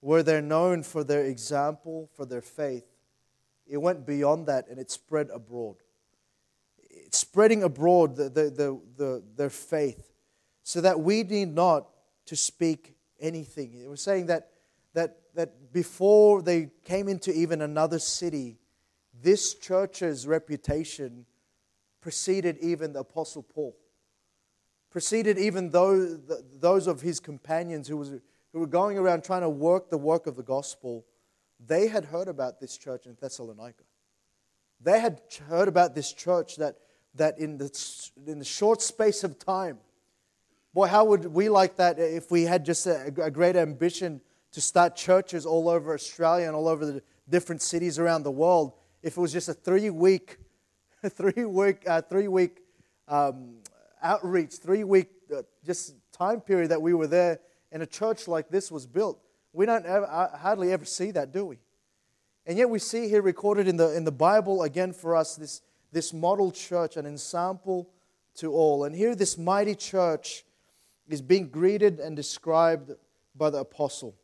where 0.00 0.22
they're 0.22 0.40
known 0.40 0.82
for 0.82 1.04
their 1.04 1.24
example, 1.24 2.08
for 2.14 2.24
their 2.24 2.40
faith, 2.40 2.86
it 3.66 3.76
went 3.76 4.06
beyond 4.06 4.46
that 4.46 4.68
and 4.68 4.78
it 4.78 4.90
spread 4.90 5.28
abroad. 5.30 5.76
It's 6.78 7.18
spreading 7.18 7.62
abroad 7.62 8.16
the, 8.16 8.30
the, 8.30 8.42
the, 8.50 8.80
the, 8.96 9.22
their 9.36 9.50
faith 9.50 10.15
so 10.66 10.80
that 10.80 10.98
we 10.98 11.22
need 11.22 11.54
not 11.54 11.86
to 12.24 12.34
speak 12.34 12.96
anything. 13.20 13.72
It 13.80 13.88
was 13.88 14.02
saying 14.02 14.26
that, 14.26 14.50
that, 14.94 15.18
that 15.36 15.72
before 15.72 16.42
they 16.42 16.70
came 16.82 17.06
into 17.06 17.32
even 17.32 17.62
another 17.62 18.00
city, 18.00 18.58
this 19.22 19.54
church's 19.54 20.26
reputation 20.26 21.24
preceded 22.00 22.58
even 22.58 22.94
the 22.94 22.98
Apostle 22.98 23.44
Paul, 23.44 23.76
preceded 24.90 25.38
even 25.38 25.70
those, 25.70 26.18
those 26.58 26.88
of 26.88 27.00
his 27.00 27.20
companions 27.20 27.86
who, 27.86 27.98
was, 27.98 28.10
who 28.52 28.58
were 28.58 28.66
going 28.66 28.98
around 28.98 29.22
trying 29.22 29.42
to 29.42 29.48
work 29.48 29.88
the 29.88 29.96
work 29.96 30.26
of 30.26 30.34
the 30.34 30.42
gospel. 30.42 31.06
They 31.64 31.86
had 31.86 32.06
heard 32.06 32.26
about 32.26 32.58
this 32.58 32.76
church 32.76 33.06
in 33.06 33.16
Thessalonica. 33.20 33.84
They 34.80 34.98
had 34.98 35.20
heard 35.48 35.68
about 35.68 35.94
this 35.94 36.12
church 36.12 36.56
that, 36.56 36.74
that 37.14 37.38
in, 37.38 37.56
the, 37.56 37.70
in 38.26 38.40
the 38.40 38.44
short 38.44 38.82
space 38.82 39.22
of 39.22 39.38
time, 39.38 39.78
Boy, 40.76 40.88
how 40.88 41.06
would 41.06 41.24
we 41.24 41.48
like 41.48 41.76
that 41.76 41.98
if 41.98 42.30
we 42.30 42.42
had 42.42 42.62
just 42.62 42.86
a, 42.86 43.06
a 43.06 43.30
great 43.30 43.56
ambition 43.56 44.20
to 44.52 44.60
start 44.60 44.94
churches 44.94 45.46
all 45.46 45.70
over 45.70 45.94
Australia 45.94 46.46
and 46.48 46.54
all 46.54 46.68
over 46.68 46.84
the 46.84 47.02
different 47.30 47.62
cities 47.62 47.98
around 47.98 48.24
the 48.24 48.30
world? 48.30 48.74
If 49.02 49.16
it 49.16 49.20
was 49.22 49.32
just 49.32 49.48
a 49.48 49.54
three 49.54 49.88
week, 49.88 50.36
three 51.08 51.46
week, 51.46 51.82
uh, 51.88 52.02
three 52.02 52.28
week 52.28 52.58
um, 53.08 53.54
outreach, 54.02 54.56
three 54.56 54.84
week 54.84 55.08
uh, 55.34 55.44
just 55.64 55.94
time 56.12 56.42
period 56.42 56.70
that 56.72 56.82
we 56.82 56.92
were 56.92 57.06
there, 57.06 57.40
and 57.72 57.82
a 57.82 57.86
church 57.86 58.28
like 58.28 58.50
this 58.50 58.70
was 58.70 58.84
built. 58.86 59.18
We 59.54 59.64
don't 59.64 59.86
ever, 59.86 60.04
uh, 60.04 60.36
hardly 60.36 60.72
ever 60.72 60.84
see 60.84 61.10
that, 61.12 61.32
do 61.32 61.46
we? 61.46 61.56
And 62.44 62.58
yet 62.58 62.68
we 62.68 62.80
see 62.80 63.08
here 63.08 63.22
recorded 63.22 63.66
in 63.66 63.78
the, 63.78 63.96
in 63.96 64.04
the 64.04 64.12
Bible 64.12 64.62
again 64.62 64.92
for 64.92 65.16
us 65.16 65.36
this, 65.36 65.62
this 65.90 66.12
model 66.12 66.52
church, 66.52 66.98
an 66.98 67.06
example 67.06 67.88
to 68.34 68.52
all. 68.52 68.84
And 68.84 68.94
here, 68.94 69.14
this 69.14 69.38
mighty 69.38 69.74
church 69.74 70.42
is 71.08 71.22
being 71.22 71.48
greeted 71.48 72.00
and 72.00 72.16
described 72.16 72.92
by 73.34 73.50
the 73.50 73.58
apostle. 73.58 74.14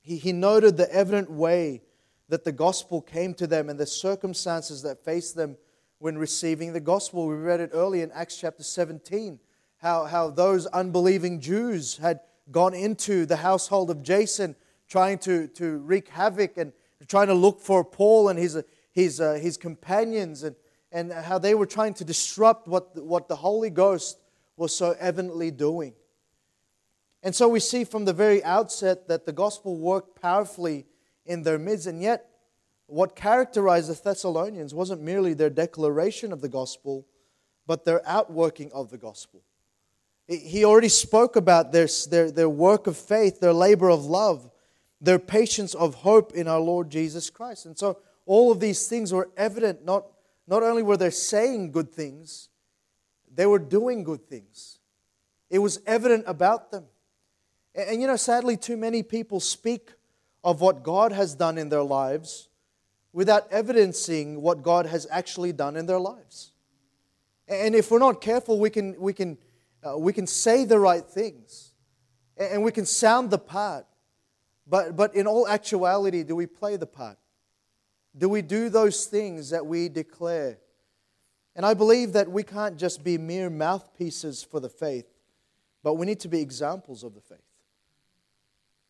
He, 0.00 0.16
he 0.16 0.32
noted 0.32 0.76
the 0.76 0.92
evident 0.92 1.30
way 1.30 1.82
that 2.28 2.44
the 2.44 2.52
gospel 2.52 3.00
came 3.00 3.34
to 3.34 3.46
them 3.46 3.68
and 3.68 3.78
the 3.78 3.86
circumstances 3.86 4.82
that 4.82 5.04
faced 5.04 5.36
them 5.36 5.56
when 5.98 6.18
receiving 6.18 6.72
the 6.72 6.80
gospel. 6.80 7.26
We 7.26 7.34
read 7.34 7.60
it 7.60 7.70
early 7.72 8.00
in 8.00 8.10
Acts 8.12 8.38
chapter 8.38 8.62
17, 8.62 9.38
how, 9.78 10.04
how 10.04 10.30
those 10.30 10.66
unbelieving 10.66 11.40
Jews 11.40 11.98
had 11.98 12.20
gone 12.50 12.74
into 12.74 13.26
the 13.26 13.36
household 13.36 13.90
of 13.90 14.02
Jason 14.02 14.56
trying 14.88 15.18
to, 15.18 15.46
to 15.48 15.78
wreak 15.78 16.08
havoc 16.08 16.56
and 16.56 16.72
trying 17.06 17.28
to 17.28 17.34
look 17.34 17.60
for 17.60 17.84
Paul 17.84 18.28
and 18.28 18.38
his, 18.38 18.62
his, 18.92 19.20
uh, 19.20 19.34
his 19.34 19.56
companions 19.56 20.42
and, 20.42 20.56
and 20.90 21.12
how 21.12 21.38
they 21.38 21.54
were 21.54 21.66
trying 21.66 21.94
to 21.94 22.04
disrupt 22.04 22.66
what, 22.66 22.96
what 23.02 23.28
the 23.28 23.36
Holy 23.36 23.70
Ghost 23.70 24.18
was 24.62 24.74
so 24.74 24.94
evidently 25.00 25.50
doing. 25.50 25.92
And 27.24 27.34
so 27.34 27.48
we 27.48 27.58
see 27.58 27.82
from 27.82 28.04
the 28.04 28.12
very 28.12 28.42
outset 28.44 29.08
that 29.08 29.26
the 29.26 29.32
gospel 29.32 29.76
worked 29.76 30.22
powerfully 30.22 30.86
in 31.26 31.42
their 31.42 31.58
midst, 31.58 31.88
and 31.88 32.00
yet 32.00 32.28
what 32.86 33.16
characterized 33.16 33.90
the 33.90 34.00
Thessalonians 34.00 34.72
wasn't 34.72 35.02
merely 35.02 35.34
their 35.34 35.50
declaration 35.50 36.32
of 36.32 36.40
the 36.40 36.48
gospel, 36.48 37.06
but 37.66 37.84
their 37.84 38.06
outworking 38.08 38.70
of 38.72 38.90
the 38.90 38.98
gospel. 38.98 39.42
He 40.28 40.64
already 40.64 40.88
spoke 40.88 41.34
about 41.34 41.72
their, 41.72 41.88
their, 42.08 42.30
their 42.30 42.48
work 42.48 42.86
of 42.86 42.96
faith, 42.96 43.40
their 43.40 43.52
labor 43.52 43.90
of 43.90 44.04
love, 44.04 44.48
their 45.00 45.18
patience 45.18 45.74
of 45.74 45.96
hope 45.96 46.32
in 46.34 46.46
our 46.46 46.60
Lord 46.60 46.88
Jesus 46.88 47.30
Christ. 47.30 47.66
And 47.66 47.76
so 47.76 47.98
all 48.24 48.52
of 48.52 48.60
these 48.60 48.86
things 48.86 49.12
were 49.12 49.28
evident. 49.36 49.84
Not, 49.84 50.06
not 50.46 50.62
only 50.62 50.82
were 50.82 50.96
they 50.96 51.10
saying 51.10 51.72
good 51.72 51.92
things, 51.92 52.48
they 53.34 53.46
were 53.46 53.58
doing 53.58 54.04
good 54.04 54.28
things. 54.28 54.78
It 55.50 55.58
was 55.58 55.80
evident 55.86 56.24
about 56.26 56.70
them. 56.70 56.84
And, 57.74 57.90
and 57.90 58.00
you 58.00 58.06
know, 58.06 58.16
sadly, 58.16 58.56
too 58.56 58.76
many 58.76 59.02
people 59.02 59.40
speak 59.40 59.92
of 60.44 60.60
what 60.60 60.82
God 60.82 61.12
has 61.12 61.34
done 61.34 61.58
in 61.58 61.68
their 61.68 61.82
lives 61.82 62.48
without 63.12 63.50
evidencing 63.52 64.40
what 64.40 64.62
God 64.62 64.86
has 64.86 65.06
actually 65.10 65.52
done 65.52 65.76
in 65.76 65.86
their 65.86 66.00
lives. 66.00 66.52
And 67.46 67.74
if 67.74 67.90
we're 67.90 67.98
not 67.98 68.20
careful, 68.20 68.58
we 68.58 68.70
can, 68.70 68.98
we 68.98 69.12
can, 69.12 69.36
uh, 69.86 69.98
we 69.98 70.12
can 70.12 70.26
say 70.26 70.64
the 70.64 70.78
right 70.78 71.04
things 71.04 71.72
and 72.36 72.62
we 72.62 72.72
can 72.72 72.86
sound 72.86 73.30
the 73.30 73.38
part. 73.38 73.86
But, 74.66 74.96
but 74.96 75.14
in 75.14 75.26
all 75.26 75.46
actuality, 75.46 76.22
do 76.22 76.34
we 76.34 76.46
play 76.46 76.76
the 76.76 76.86
part? 76.86 77.18
Do 78.16 78.28
we 78.28 78.42
do 78.42 78.68
those 78.68 79.06
things 79.06 79.50
that 79.50 79.66
we 79.66 79.88
declare? 79.88 80.58
And 81.54 81.66
I 81.66 81.74
believe 81.74 82.12
that 82.14 82.30
we 82.30 82.42
can't 82.42 82.78
just 82.78 83.04
be 83.04 83.18
mere 83.18 83.50
mouthpieces 83.50 84.42
for 84.42 84.60
the 84.60 84.68
faith, 84.68 85.06
but 85.82 85.94
we 85.94 86.06
need 86.06 86.20
to 86.20 86.28
be 86.28 86.40
examples 86.40 87.04
of 87.04 87.14
the 87.14 87.20
faith. 87.20 87.38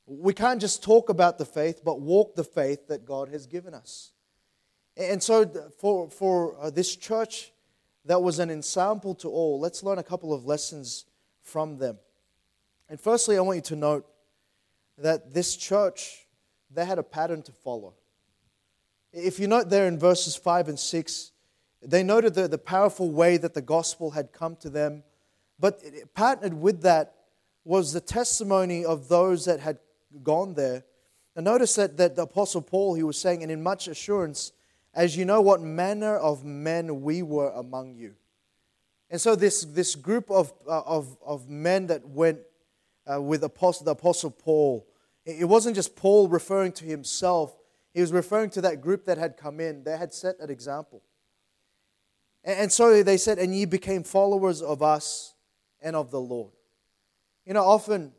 We 0.07 0.35
can't 0.35 0.61
just 0.61 0.83
talk 0.83 1.09
about 1.09 1.39
the 1.39 1.45
faith, 1.45 1.83
but 1.85 2.01
walk 2.01 2.35
the 2.35 2.45
faith 2.45 2.89
that 2.89 3.05
God 3.05 3.29
has 3.29 3.47
given 3.47 3.75
us. 3.75 4.13
And 4.97 5.23
so, 5.23 5.47
for, 5.79 6.11
for 6.11 6.57
uh, 6.61 6.71
this 6.71 6.95
church 6.95 7.53
that 8.05 8.21
was 8.21 8.39
an 8.39 8.51
example 8.51 9.15
to 9.17 9.29
all, 9.29 9.61
let's 9.61 9.83
learn 9.83 9.99
a 9.99 10.03
couple 10.03 10.33
of 10.33 10.45
lessons 10.45 11.07
from 11.43 11.79
them. 11.79 11.99
And 12.89 13.01
firstly, 13.01 13.37
I 13.37 13.41
want 13.41 13.57
you 13.57 13.63
to 13.63 13.77
note 13.77 14.07
that 14.99 15.33
this 15.33 15.57
church, 15.57 16.27
they 16.71 16.85
had 16.85 16.99
a 16.99 17.03
pattern 17.03 17.43
to 17.43 17.53
follow. 17.53 17.95
If 19.13 19.39
you 19.39 19.47
note 19.47 19.71
there 19.71 19.87
in 19.87 19.99
verses 19.99 20.37
5 20.37 20.69
and 20.69 20.79
6, 20.79 21.32
they 21.85 22.03
noted 22.03 22.35
the, 22.35 22.49
the 22.49 22.59
powerful 22.59 23.11
way 23.11 23.37
that 23.37 23.55
the 23.55 23.63
gospel 23.63 24.13
had 24.13 24.33
come 24.33 24.57
to 24.57 24.71
them. 24.71 25.03
But 25.59 25.81
it, 25.83 26.15
partnered 26.15 26.55
with 26.55 26.83
that 26.83 27.15
was 27.65 27.93
the 27.93 28.01
testimony 28.01 28.85
of 28.85 29.09
those 29.09 29.45
that 29.45 29.61
had 29.61 29.79
gone 30.23 30.55
there. 30.55 30.85
And 31.35 31.45
notice 31.45 31.75
that, 31.77 31.97
that 31.97 32.17
the 32.17 32.23
Apostle 32.23 32.63
Paul, 32.63 32.95
he 32.95 33.03
was 33.03 33.19
saying, 33.19 33.43
and 33.43 33.51
in 33.51 33.63
much 33.63 33.89
assurance, 33.89 34.53
as 34.95 35.17
you 35.17 35.25
know 35.25 35.41
what 35.41 35.61
manner 35.61 36.17
of 36.17 36.45
men 36.45 37.03
we 37.03 37.23
were 37.23 37.51
among 37.51 37.95
you. 37.95 38.15
And 39.11 39.21
so 39.21 39.35
this, 39.37 39.63
this 39.65 39.95
group 39.95 40.31
of, 40.31 40.53
uh, 40.67 40.81
of, 40.81 41.17
of 41.25 41.49
men 41.49 41.87
that 41.89 42.07
went 42.07 42.41
uh, 43.11 43.21
with 43.21 43.45
Apostle, 43.45 43.85
the 43.85 43.93
Apostle 43.93 44.31
Paul, 44.31 44.87
it 45.25 45.45
wasn't 45.45 45.77
just 45.77 45.97
Paul 45.97 46.29
referring 46.29 46.73
to 46.73 46.85
himself, 46.85 47.57
he 47.95 48.01
was 48.01 48.13
referring 48.13 48.51
to 48.51 48.63
that 48.63 48.81
group 48.81 49.05
that 49.05 49.19
had 49.19 49.37
come 49.37 49.61
in. 49.61 49.85
They 49.85 49.97
had 49.97 50.13
set 50.13 50.37
an 50.41 50.51
example. 50.51 51.03
And, 52.45 52.73
so 52.73 53.03
they 53.03 53.17
said, 53.17 53.39
And 53.39 53.55
ye 53.55 53.65
became 53.65 54.03
followers 54.03 54.63
of 54.63 54.83
us 54.83 55.35
and 55.81 55.95
of 55.95 56.11
the 56.11 56.21
Lord. 56.21 56.53
You 57.47 57.55
know, 57.55 57.65
often 57.65 58.13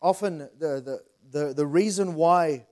often 0.00 0.38
the, 0.38 0.50
the, 0.58 1.02
the, 1.30 1.54
the 1.54 1.66
reason 1.66 2.14
why 2.14 2.66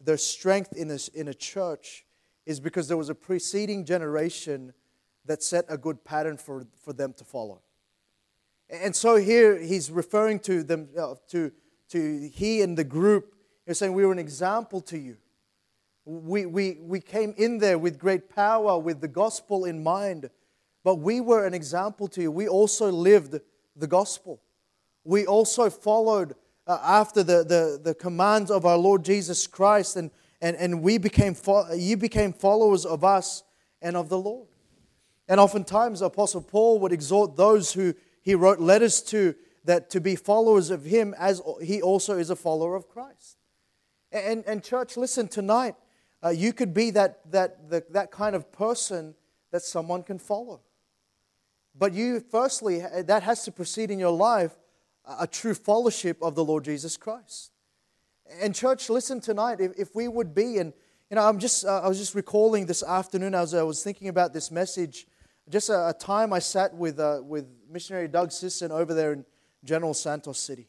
there's 0.00 0.24
strength 0.24 0.72
in 0.72 0.90
a, 0.90 0.98
in 1.14 1.28
a 1.28 1.34
church 1.34 2.04
is 2.46 2.58
because 2.58 2.88
there 2.88 2.96
was 2.96 3.10
a 3.10 3.14
preceding 3.14 3.84
generation 3.84 4.72
that 5.26 5.42
set 5.42 5.64
a 5.68 5.76
good 5.76 6.04
pattern 6.04 6.36
for, 6.36 6.66
for 6.82 6.92
them 6.92 7.12
to 7.12 7.24
follow. 7.24 7.60
And 8.70 8.94
so 8.94 9.16
here 9.16 9.58
he's 9.58 9.90
referring 9.90 10.38
to 10.40 10.62
them, 10.62 10.88
uh, 10.98 11.14
to, 11.28 11.52
to 11.90 12.30
he 12.32 12.62
and 12.62 12.76
the 12.76 12.84
group. 12.84 13.34
He's 13.66 13.78
saying, 13.78 13.92
We 13.92 14.06
were 14.06 14.12
an 14.12 14.18
example 14.18 14.80
to 14.82 14.98
you. 14.98 15.16
We, 16.04 16.46
we, 16.46 16.78
we 16.80 17.00
came 17.00 17.34
in 17.36 17.58
there 17.58 17.78
with 17.78 17.98
great 17.98 18.28
power, 18.28 18.78
with 18.78 19.00
the 19.00 19.08
gospel 19.08 19.64
in 19.64 19.82
mind, 19.82 20.30
but 20.82 20.96
we 20.96 21.20
were 21.20 21.46
an 21.46 21.54
example 21.54 22.08
to 22.08 22.22
you. 22.22 22.30
We 22.30 22.48
also 22.48 22.90
lived 22.90 23.38
the 23.76 23.86
gospel. 23.86 24.40
We 25.04 25.26
also 25.26 25.70
followed 25.70 26.34
uh, 26.66 26.78
after 26.82 27.22
the, 27.22 27.44
the, 27.44 27.80
the 27.82 27.94
commands 27.94 28.50
of 28.50 28.64
our 28.64 28.78
Lord 28.78 29.04
Jesus 29.04 29.46
Christ, 29.46 29.96
and, 29.96 30.10
and, 30.40 30.56
and 30.56 30.82
we 30.82 30.98
became 30.98 31.34
fo- 31.34 31.72
you 31.72 31.96
became 31.96 32.32
followers 32.32 32.86
of 32.86 33.04
us 33.04 33.42
and 33.82 33.96
of 33.96 34.08
the 34.08 34.18
Lord. 34.18 34.48
And 35.28 35.38
oftentimes, 35.38 36.02
Apostle 36.02 36.42
Paul 36.42 36.80
would 36.80 36.92
exhort 36.92 37.36
those 37.36 37.72
who 37.72 37.94
he 38.22 38.34
wrote 38.34 38.58
letters 38.58 39.00
to 39.02 39.34
that 39.64 39.90
to 39.90 40.00
be 40.00 40.16
followers 40.16 40.70
of 40.70 40.84
him 40.84 41.14
as 41.18 41.42
he 41.62 41.82
also 41.82 42.18
is 42.18 42.30
a 42.30 42.36
follower 42.36 42.74
of 42.74 42.88
Christ. 42.88 43.36
And, 44.10 44.42
and 44.46 44.62
church, 44.64 44.96
listen, 44.96 45.28
tonight, 45.28 45.76
uh, 46.24 46.28
you 46.28 46.52
could 46.52 46.74
be 46.74 46.90
that, 46.90 47.20
that, 47.30 47.70
the, 47.70 47.84
that 47.90 48.10
kind 48.10 48.36
of 48.36 48.52
person 48.52 49.14
that 49.50 49.62
someone 49.62 50.02
can 50.02 50.18
follow. 50.18 50.60
But 51.74 51.92
you, 51.92 52.20
firstly, 52.20 52.82
that 53.04 53.22
has 53.22 53.44
to 53.44 53.52
proceed 53.52 53.90
in 53.90 53.98
your 53.98 54.12
life 54.12 54.56
a 55.18 55.26
true 55.26 55.54
fellowship 55.54 56.18
of 56.22 56.34
the 56.34 56.44
Lord 56.44 56.64
Jesus 56.64 56.96
Christ. 56.96 57.52
And 58.40 58.54
church, 58.54 58.90
listen 58.90 59.20
tonight, 59.20 59.60
if, 59.60 59.72
if 59.78 59.94
we 59.94 60.08
would 60.08 60.34
be, 60.34 60.58
and 60.58 60.72
you 61.10 61.16
know, 61.16 61.22
I'm 61.22 61.38
just, 61.38 61.64
uh, 61.64 61.80
I 61.82 61.88
was 61.88 61.98
just 61.98 62.14
recalling 62.14 62.66
this 62.66 62.82
afternoon 62.82 63.34
as 63.34 63.54
I 63.54 63.62
was 63.62 63.82
thinking 63.82 64.08
about 64.08 64.32
this 64.32 64.50
message, 64.50 65.06
just 65.48 65.68
a, 65.68 65.88
a 65.88 65.92
time 65.92 66.32
I 66.32 66.38
sat 66.38 66.72
with, 66.74 67.00
uh, 67.00 67.20
with 67.24 67.46
missionary 67.68 68.06
Doug 68.06 68.30
Sisson 68.30 68.70
over 68.70 68.94
there 68.94 69.12
in 69.12 69.24
General 69.64 69.94
Santos 69.94 70.38
City. 70.38 70.68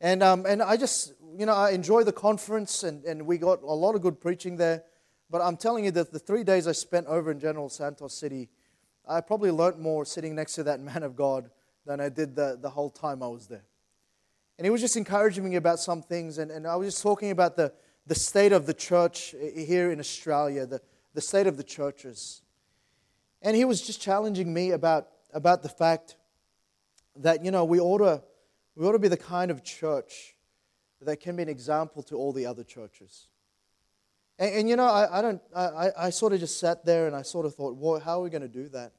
And, 0.00 0.22
um, 0.22 0.46
and 0.46 0.62
I 0.62 0.76
just, 0.76 1.14
you 1.36 1.46
know, 1.46 1.54
I 1.54 1.70
enjoy 1.70 2.04
the 2.04 2.12
conference 2.12 2.82
and, 2.82 3.04
and 3.04 3.26
we 3.26 3.38
got 3.38 3.62
a 3.62 3.66
lot 3.66 3.94
of 3.94 4.02
good 4.02 4.20
preaching 4.20 4.56
there. 4.56 4.84
But 5.30 5.40
I'm 5.40 5.56
telling 5.56 5.84
you 5.84 5.92
that 5.92 6.12
the 6.12 6.18
three 6.18 6.42
days 6.42 6.66
I 6.66 6.72
spent 6.72 7.06
over 7.06 7.30
in 7.30 7.38
General 7.38 7.68
Santos 7.68 8.14
City, 8.14 8.48
I 9.08 9.20
probably 9.20 9.50
learnt 9.50 9.78
more 9.78 10.04
sitting 10.04 10.34
next 10.34 10.54
to 10.54 10.64
that 10.64 10.80
man 10.80 11.02
of 11.02 11.16
God 11.16 11.50
than 11.86 12.00
I 12.00 12.08
did 12.08 12.34
the, 12.34 12.58
the 12.60 12.70
whole 12.70 12.90
time 12.90 13.22
I 13.22 13.28
was 13.28 13.46
there. 13.46 13.64
And 14.58 14.66
he 14.66 14.70
was 14.70 14.80
just 14.80 14.96
encouraging 14.96 15.48
me 15.48 15.56
about 15.56 15.78
some 15.78 16.02
things, 16.02 16.36
and, 16.36 16.50
and 16.50 16.66
I 16.66 16.76
was 16.76 16.88
just 16.88 17.02
talking 17.02 17.30
about 17.30 17.56
the, 17.56 17.72
the 18.06 18.14
state 18.14 18.52
of 18.52 18.66
the 18.66 18.74
church 18.74 19.34
eh, 19.40 19.52
eh, 19.54 19.64
here 19.64 19.90
in 19.90 19.98
Australia, 19.98 20.66
the, 20.66 20.82
the 21.14 21.20
state 21.22 21.46
of 21.46 21.56
the 21.56 21.62
churches. 21.62 22.42
And 23.40 23.56
he 23.56 23.64
was 23.64 23.80
just 23.80 24.02
challenging 24.02 24.52
me 24.52 24.72
about, 24.72 25.08
about 25.32 25.62
the 25.62 25.70
fact 25.70 26.16
that, 27.16 27.42
you 27.42 27.50
know, 27.50 27.64
we 27.64 27.80
ought, 27.80 27.98
to, 27.98 28.22
we 28.76 28.86
ought 28.86 28.92
to 28.92 28.98
be 28.98 29.08
the 29.08 29.16
kind 29.16 29.50
of 29.50 29.64
church 29.64 30.36
that 31.02 31.18
can 31.18 31.36
be 31.36 31.42
an 31.42 31.48
example 31.48 32.02
to 32.04 32.16
all 32.16 32.32
the 32.32 32.46
other 32.46 32.64
churches. 32.64 33.28
And, 34.38 34.54
and 34.54 34.68
you 34.68 34.76
know, 34.76 34.86
I, 34.86 35.18
I 35.18 35.22
don't, 35.22 35.42
I, 35.54 35.90
I 35.98 36.10
sort 36.10 36.32
of 36.32 36.40
just 36.40 36.58
sat 36.58 36.84
there 36.84 37.06
and 37.06 37.16
I 37.16 37.22
sort 37.22 37.46
of 37.46 37.54
thought, 37.54 37.76
well, 37.76 38.00
how 38.00 38.20
are 38.20 38.22
we 38.22 38.30
going 38.30 38.42
to 38.42 38.48
do 38.48 38.68
that? 38.70 38.92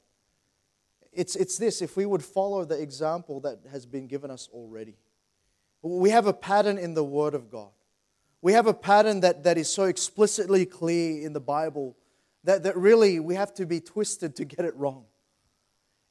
it's, 1.12 1.36
it's 1.36 1.58
this 1.58 1.82
if 1.82 1.96
we 1.96 2.06
would 2.06 2.24
follow 2.24 2.64
the 2.64 2.80
example 2.80 3.40
that 3.40 3.58
has 3.70 3.84
been 3.86 4.06
given 4.06 4.30
us 4.30 4.48
already. 4.52 4.96
We 5.82 6.10
have 6.10 6.26
a 6.26 6.32
pattern 6.32 6.78
in 6.78 6.94
the 6.94 7.04
Word 7.04 7.34
of 7.34 7.50
God. 7.50 7.70
We 8.40 8.54
have 8.54 8.66
a 8.66 8.74
pattern 8.74 9.20
that, 9.20 9.44
that 9.44 9.58
is 9.58 9.72
so 9.72 9.84
explicitly 9.84 10.64
clear 10.64 11.24
in 11.24 11.32
the 11.32 11.40
Bible 11.40 11.96
that, 12.44 12.62
that 12.64 12.76
really 12.76 13.20
we 13.20 13.34
have 13.34 13.52
to 13.54 13.66
be 13.66 13.80
twisted 13.80 14.34
to 14.36 14.44
get 14.44 14.64
it 14.64 14.74
wrong. 14.76 15.04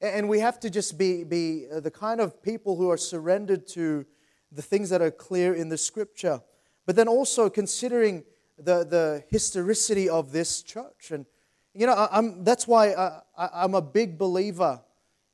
And 0.01 0.30
we 0.30 0.39
have 0.39 0.60
to 0.62 0.69
just 0.69 0.97
be, 0.97 1.23
be 1.23 1.65
uh, 1.71 1.80
the 1.80 1.91
kind 1.91 2.21
of 2.21 2.41
people 2.41 2.75
who 2.75 2.89
are 2.89 2.97
surrendered 2.97 3.67
to 3.69 4.06
the 4.52 4.62
things 4.62 4.90
that 4.90 5.02
are 5.02 5.12
clear 5.12 5.54
in 5.54 5.70
the 5.70 5.78
Scripture. 5.78 6.42
But 6.86 6.96
then 6.96 7.08
also 7.08 7.50
considering 7.50 8.24
the, 8.58 8.86
the 8.86 9.24
historicity 9.30 10.10
of 10.10 10.32
this 10.32 10.62
church. 10.62 11.12
And, 11.12 11.26
you 11.74 11.86
know, 11.86 12.08
I'm, 12.12 12.44
that's 12.44 12.68
why 12.68 12.94
I, 12.94 13.22
I'm 13.38 13.76
a 13.76 13.82
big 13.82 14.18
believer 14.18 14.82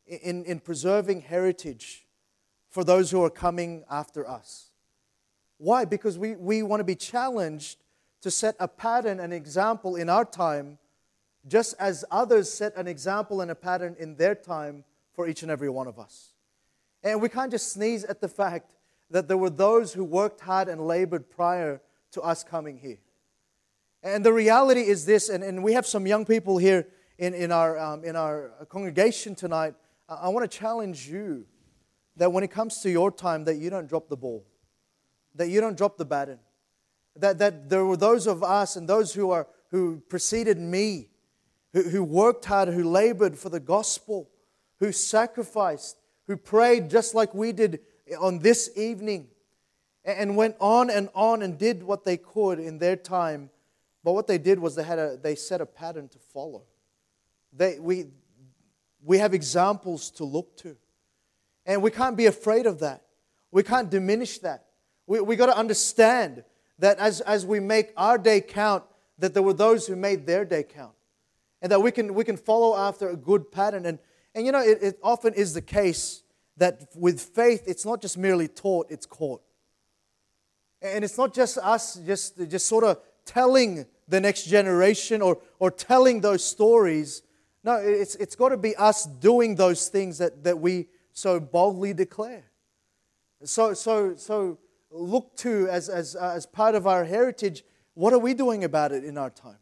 in, 0.05 0.45
in 0.45 0.59
preserving 0.59 1.21
heritage 1.21 2.05
for 2.69 2.83
those 2.83 3.11
who 3.11 3.23
are 3.23 3.29
coming 3.29 3.83
after 3.89 4.27
us. 4.27 4.71
Why? 5.57 5.85
Because 5.85 6.17
we, 6.17 6.35
we 6.35 6.63
want 6.63 6.79
to 6.79 6.83
be 6.83 6.95
challenged 6.95 7.79
to 8.21 8.31
set 8.31 8.55
a 8.59 8.67
pattern, 8.67 9.19
an 9.19 9.33
example 9.33 9.95
in 9.95 10.09
our 10.09 10.25
time, 10.25 10.77
just 11.47 11.75
as 11.79 12.03
others 12.11 12.51
set 12.51 12.75
an 12.75 12.87
example 12.87 13.41
and 13.41 13.49
a 13.49 13.55
pattern 13.55 13.95
in 13.99 14.15
their 14.15 14.35
time 14.35 14.83
for 15.13 15.27
each 15.27 15.41
and 15.41 15.51
every 15.51 15.69
one 15.69 15.87
of 15.87 15.97
us. 15.97 16.33
And 17.03 17.21
we 17.21 17.29
can't 17.29 17.51
just 17.51 17.71
sneeze 17.71 18.03
at 18.03 18.21
the 18.21 18.27
fact 18.27 18.71
that 19.09 19.27
there 19.27 19.37
were 19.37 19.49
those 19.49 19.93
who 19.93 20.03
worked 20.03 20.41
hard 20.41 20.67
and 20.67 20.85
labored 20.85 21.29
prior 21.29 21.81
to 22.11 22.21
us 22.21 22.43
coming 22.43 22.77
here. 22.77 22.99
And 24.03 24.25
the 24.25 24.33
reality 24.33 24.81
is 24.81 25.05
this, 25.05 25.29
and, 25.29 25.43
and 25.43 25.63
we 25.63 25.73
have 25.73 25.85
some 25.85 26.05
young 26.05 26.25
people 26.25 26.57
here 26.57 26.87
in, 27.17 27.33
in, 27.33 27.51
our, 27.51 27.77
um, 27.79 28.03
in 28.03 28.15
our 28.15 28.51
congregation 28.69 29.35
tonight 29.35 29.73
I 30.09 30.29
want 30.29 30.49
to 30.49 30.57
challenge 30.57 31.07
you 31.09 31.45
that 32.15 32.31
when 32.31 32.43
it 32.43 32.49
comes 32.49 32.79
to 32.81 32.89
your 32.89 33.11
time, 33.11 33.43
that 33.43 33.55
you 33.55 33.69
don't 33.69 33.87
drop 33.87 34.07
the 34.07 34.15
ball, 34.15 34.45
that 35.35 35.49
you 35.49 35.59
don't 35.59 35.77
drop 35.77 35.97
the 35.97 36.05
baton, 36.05 36.39
that, 37.17 37.37
that 37.39 37.69
there 37.69 37.85
were 37.85 37.97
those 37.97 38.25
of 38.25 38.41
us 38.41 38.75
and 38.77 38.87
those 38.87 39.13
who, 39.13 39.31
are, 39.31 39.47
who 39.71 40.01
preceded 40.07 40.57
me, 40.57 41.09
who, 41.73 41.83
who 41.83 42.03
worked 42.03 42.45
hard, 42.45 42.69
who 42.69 42.89
labored 42.89 43.37
for 43.37 43.49
the 43.49 43.59
gospel, 43.59 44.29
who 44.79 44.93
sacrificed, 44.93 45.97
who 46.27 46.37
prayed 46.37 46.89
just 46.89 47.13
like 47.13 47.33
we 47.33 47.51
did 47.51 47.81
on 48.19 48.39
this 48.39 48.69
evening, 48.75 49.27
and 50.07 50.37
went 50.37 50.55
on 50.59 50.89
and 50.89 51.09
on 51.13 51.41
and 51.41 51.57
did 51.57 51.83
what 51.83 52.05
they 52.05 52.17
could 52.17 52.59
in 52.59 52.77
their 52.77 52.95
time. 52.95 53.49
But 54.03 54.13
what 54.13 54.25
they 54.25 54.37
did 54.37 54.57
was 54.57 54.75
they, 54.75 54.83
had 54.83 54.99
a, 54.99 55.17
they 55.21 55.35
set 55.35 55.59
a 55.59 55.65
pattern 55.65 56.07
to 56.09 56.17
follow. 56.17 56.63
They, 57.51 57.77
we, 57.77 58.05
we 59.03 59.17
have 59.17 59.33
examples 59.33 60.09
to 60.11 60.23
look 60.23 60.55
to. 60.57 60.77
And 61.65 61.83
we 61.83 61.91
can't 61.91 62.15
be 62.15 62.25
afraid 62.25 62.65
of 62.65 62.79
that. 62.79 63.03
We 63.51 63.63
can't 63.63 63.89
diminish 63.89 64.39
that. 64.39 64.67
We, 65.07 65.19
we 65.19 65.35
got 65.35 65.47
to 65.47 65.57
understand 65.57 66.45
that 66.79 66.99
as, 66.99 67.19
as 67.21 67.45
we 67.45 67.59
make 67.59 67.91
our 67.97 68.17
day 68.17 68.39
count, 68.39 68.85
that 69.19 69.33
there 69.33 69.43
were 69.43 69.53
those 69.53 69.87
who 69.87 69.97
made 69.97 70.25
their 70.25 70.45
day 70.45 70.63
count. 70.63 70.93
And 71.61 71.71
that 71.71 71.81
we 71.81 71.91
can, 71.91 72.13
we 72.13 72.23
can 72.23 72.37
follow 72.37 72.77
after 72.77 73.09
a 73.09 73.17
good 73.17 73.51
pattern. 73.51 73.85
And, 73.85 73.99
and 74.33 74.45
you 74.45 74.53
know, 74.53 74.61
it, 74.61 74.77
it 74.81 74.99
often 75.03 75.33
is 75.33 75.53
the 75.53 75.61
case 75.61 76.23
that 76.57 76.89
with 76.95 77.21
faith, 77.21 77.63
it's 77.67 77.85
not 77.85 78.01
just 78.01 78.17
merely 78.17 78.47
taught, 78.47 78.87
it's 78.89 79.05
caught. 79.05 79.41
And 80.81 81.03
it's 81.03 81.17
not 81.17 81.33
just 81.33 81.57
us 81.57 81.95
just, 82.05 82.37
just 82.49 82.67
sort 82.67 82.83
of 82.83 82.99
telling 83.25 83.85
the 84.07 84.19
next 84.19 84.43
generation 84.43 85.21
or, 85.21 85.39
or 85.59 85.71
telling 85.71 86.21
those 86.21 86.43
stories. 86.43 87.23
No, 87.63 87.75
it's, 87.75 88.15
it's 88.15 88.35
got 88.35 88.49
to 88.49 88.57
be 88.57 88.75
us 88.75 89.05
doing 89.05 89.55
those 89.55 89.89
things 89.89 90.17
that, 90.19 90.43
that 90.43 90.59
we 90.59 90.87
so 91.13 91.39
boldly 91.39 91.93
declare. 91.93 92.45
So, 93.43 93.73
so, 93.73 94.15
so 94.15 94.59
look 94.91 95.35
to 95.37 95.67
as, 95.67 95.89
as, 95.89 96.15
uh, 96.15 96.33
as 96.35 96.45
part 96.45 96.75
of 96.75 96.87
our 96.87 97.03
heritage, 97.03 97.63
what 97.93 98.13
are 98.13 98.19
we 98.19 98.33
doing 98.33 98.63
about 98.63 98.91
it 98.91 99.03
in 99.03 99.17
our 99.17 99.29
time? 99.29 99.57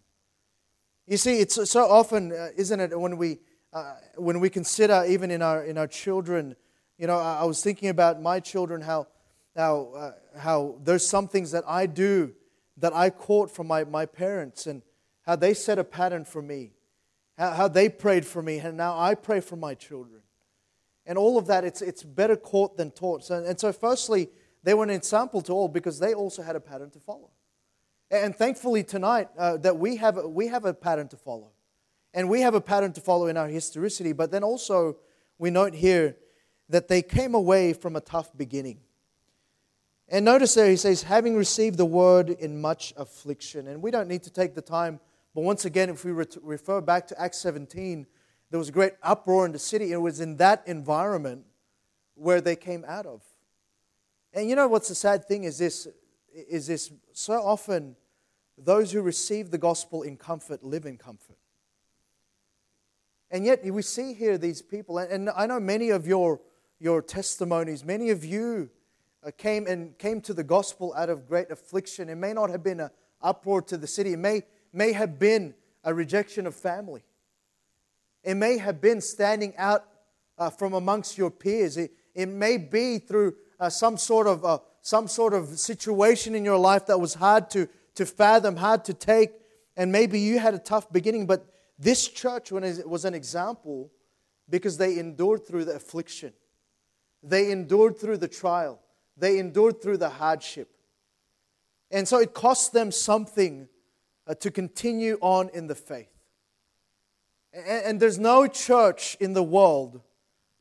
You 1.08 1.18
see, 1.18 1.40
it's 1.40 1.70
so 1.70 1.90
often, 1.90 2.32
uh, 2.32 2.50
isn't 2.58 2.80
it, 2.80 3.00
when 3.00 3.18
we, 3.18 3.40
uh, 3.74 3.96
when 4.16 4.40
we 4.40 4.50
consider 4.50 5.06
even 5.08 5.32
in 5.32 5.42
our, 5.42 5.64
in 5.64 5.78
our 5.78 5.88
children, 5.88 6.56
you 6.98 7.08
know, 7.08 7.18
I, 7.18 7.42
I 7.42 7.44
was 7.46 7.64
thinking 7.64 7.90
about 7.90 8.22
my 8.22 8.40
children, 8.40 8.82
how, 8.82 9.08
how, 9.56 9.92
uh, 9.96 10.40
how 10.40 10.76
there's 10.84 11.08
some 11.08 11.28
things 11.28 11.52
that 11.52 11.64
I 11.68 11.86
do 11.86 12.34
that 12.78 12.94
I 12.94 13.10
caught 13.10 13.52
from 13.52 13.68
my, 13.68 13.84
my 13.84 14.06
parents 14.06 14.68
and 14.68 14.82
how 15.26 15.36
they 15.36 15.54
set 15.54 15.80
a 15.80 15.84
pattern 15.84 16.26
for 16.26 16.42
me, 16.42 16.72
how, 17.38 17.52
how 17.52 17.68
they 17.68 17.90
prayed 17.90 18.26
for 18.26 18.42
me, 18.42 18.60
and 18.60 18.78
now 18.78 18.98
I 18.98 19.16
pray 19.16 19.40
for 19.40 19.56
my 19.56 19.74
children. 19.74 20.22
And 21.06 21.18
all 21.18 21.38
of 21.38 21.48
that, 21.48 21.64
it's, 21.64 21.82
it's 21.82 22.04
better 22.04 22.36
caught 22.36 22.78
than 22.78 22.92
taught. 22.92 23.24
So, 23.24 23.44
and 23.44 23.60
so, 23.60 23.72
firstly, 23.72 24.30
they 24.64 24.74
were 24.74 24.84
an 24.84 24.90
example 24.90 25.42
to 25.44 25.54
all 25.54 25.68
because 25.68 26.00
they 26.00 26.14
also 26.14 26.42
had 26.42 26.56
a 26.56 26.60
pattern 26.60 26.90
to 26.92 27.00
follow. 27.00 27.30
And 28.10 28.36
thankfully, 28.36 28.84
tonight, 28.84 29.30
uh, 29.38 29.58
that 29.58 29.78
we 29.78 29.98
have, 29.98 30.18
we 30.26 30.48
have 30.48 30.66
a 30.66 30.74
pattern 30.74 31.08
to 31.10 31.18
follow. 31.18 31.52
And 32.14 32.30
we 32.30 32.42
have 32.42 32.56
a 32.56 32.62
pattern 32.62 32.94
to 32.94 33.02
follow 33.02 33.28
in 33.28 33.38
our 33.38 33.48
historicity. 33.48 34.14
But 34.14 34.32
then 34.32 34.44
also, 34.44 34.98
we 35.38 35.52
note 35.52 35.74
here 35.74 36.16
that 36.70 36.88
they 36.88 37.02
came 37.02 37.36
away 37.36 37.74
from 37.74 37.96
a 37.96 38.02
tough 38.02 38.36
beginning. 38.36 38.80
And 40.08 40.26
notice 40.26 40.54
there 40.54 40.70
he 40.70 40.76
says, 40.76 41.04
having 41.04 41.36
received 41.36 41.78
the 41.78 41.86
word 41.86 42.30
in 42.30 42.62
much 42.62 42.94
affliction. 42.98 43.68
And 43.68 43.82
we 43.82 43.92
don't 43.92 44.08
need 44.08 44.24
to 44.24 44.30
take 44.30 44.54
the 44.54 44.62
time, 44.62 45.00
but 45.34 45.42
once 45.42 45.66
again, 45.66 45.90
if 45.90 46.06
we 46.06 46.12
refer 46.12 46.82
back 46.82 47.08
to 47.08 47.22
Acts 47.22 47.40
17, 47.40 48.06
there 48.52 48.60
was 48.60 48.70
a 48.70 48.72
great 48.72 48.94
uproar 49.02 49.46
in 49.46 49.52
the 49.52 49.60
city. 49.60 49.92
It 49.92 49.98
was 49.98 50.20
in 50.20 50.38
that 50.38 50.64
environment 50.68 51.46
where 52.14 52.40
they 52.42 52.56
came 52.56 52.86
out 52.88 53.06
of. 53.06 53.22
And 54.34 54.50
you 54.50 54.56
know 54.56 54.68
what's 54.68 54.90
the 54.90 54.96
sad 54.96 55.26
thing 55.26 55.44
is 55.46 55.58
this 55.58 55.88
is 56.34 56.68
this 56.68 56.92
so 57.14 57.36
often 57.36 57.96
those 58.58 58.92
who 58.92 59.02
receive 59.02 59.52
the 59.52 59.58
gospel 59.58 60.04
in 60.04 60.18
comfort 60.18 60.64
live 60.64 60.86
in 60.86 60.98
comfort. 60.98 61.38
And 63.32 63.46
yet 63.46 63.64
we 63.64 63.82
see 63.82 64.14
here 64.14 64.38
these 64.38 64.62
people, 64.62 64.98
and 64.98 65.30
I 65.30 65.46
know 65.48 65.60
many 65.60 65.90
of 65.90 66.08
your, 66.08 66.40
your 66.80 67.02
testimonies, 67.02 67.84
many 67.84 68.10
of 68.10 68.26
you 68.26 68.70
uh, 69.26 69.32
came 69.38 69.66
and 69.68 69.98
came 69.98 70.22
to 70.22 70.34
the 70.34 70.44
gospel 70.44 70.94
out 70.96 71.10
of 71.10 71.28
great 71.28 71.50
affliction. 71.52 72.10
It 72.10 72.16
may 72.16 72.34
not 72.34 72.50
have 72.50 72.64
been 72.64 72.80
an 72.80 72.90
uproar 73.22 73.62
to 73.64 73.78
the 73.78 73.88
city. 73.88 74.14
It 74.14 74.20
may, 74.20 74.44
may 74.74 74.92
have 74.94 75.18
been 75.18 75.54
a 75.84 75.94
rejection 75.94 76.46
of 76.48 76.56
family. 76.56 77.04
It 78.24 78.36
may 78.36 78.58
have 78.58 78.82
been 78.82 79.02
standing 79.02 79.54
out 79.58 79.86
uh, 80.38 80.50
from 80.50 80.74
amongst 80.74 81.18
your 81.18 81.32
peers. 81.32 81.78
It, 81.78 81.92
it 82.14 82.28
may 82.28 82.58
be 82.58 83.00
through 83.00 83.36
uh, 83.60 83.70
some, 83.70 83.98
sort 83.98 84.28
of, 84.28 84.44
uh, 84.44 84.60
some 84.82 85.08
sort 85.08 85.34
of 85.34 85.60
situation 85.60 86.36
in 86.36 86.44
your 86.44 86.58
life 86.58 86.88
that 86.88 87.00
was 87.00 87.14
hard 87.14 87.50
to, 87.52 87.68
to 87.96 88.06
fathom, 88.06 88.58
hard 88.58 88.84
to 88.86 88.94
take. 88.94 89.32
And 89.78 89.92
maybe 89.92 90.20
you 90.20 90.40
had 90.40 90.54
a 90.54 90.60
tough 90.60 90.92
beginning, 90.92 91.26
but 91.26 91.46
this 91.78 92.08
church 92.08 92.52
was 92.52 93.06
an 93.06 93.14
example 93.14 93.92
because 94.50 94.78
they 94.78 94.98
endured 95.00 95.46
through 95.46 95.66
the 95.66 95.76
affliction. 95.76 96.34
They 97.28 97.52
endured 97.52 97.98
through 97.98 98.18
the 98.18 98.28
trial. 98.28 98.80
They 99.18 99.40
endured 99.40 99.82
through 99.82 99.98
the 99.98 100.10
hardship. 100.10 100.70
And 101.90 102.08
so 102.08 102.20
it 102.20 102.34
cost 102.34 102.72
them 102.72 102.92
something 102.92 103.68
uh, 104.28 104.36
to 104.36 104.52
continue 104.52 105.18
on 105.22 105.50
in 105.50 105.68
the 105.68 105.76
faith. 105.76 106.12
And, 107.52 107.86
and 107.86 108.00
there's 108.00 108.20
no 108.20 108.46
church 108.48 109.18
in 109.20 109.34
the 109.34 109.44
world 109.44 110.02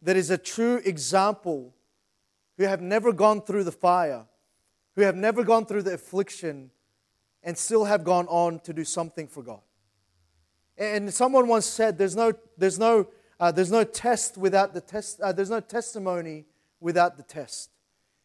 that 0.02 0.16
is 0.16 0.30
a 0.30 0.38
true 0.38 0.80
example 0.84 1.74
who 2.56 2.64
have 2.64 2.80
never 2.80 3.12
gone 3.12 3.42
through 3.42 3.64
the 3.64 3.72
fire, 3.72 4.24
who 4.94 5.02
have 5.02 5.16
never 5.16 5.44
gone 5.44 5.66
through 5.66 5.82
the 5.82 5.94
affliction, 5.94 6.70
and 7.42 7.58
still 7.58 7.84
have 7.84 8.04
gone 8.04 8.26
on 8.28 8.58
to 8.60 8.72
do 8.72 8.84
something 8.84 9.26
for 9.26 9.42
God. 9.42 9.60
And 10.78 11.12
someone 11.12 11.46
once 11.46 11.66
said, 11.66 11.98
"There's 11.98 12.16
no, 12.16 12.32
there's 12.56 12.78
no, 12.78 13.08
uh, 13.38 13.52
there's 13.52 13.70
no 13.70 13.84
test 13.84 14.38
without 14.38 14.72
the 14.72 14.80
test. 14.80 15.20
Uh, 15.20 15.32
there's 15.32 15.50
no 15.50 15.60
testimony 15.60 16.46
without 16.84 17.16
the 17.16 17.22
test." 17.22 17.70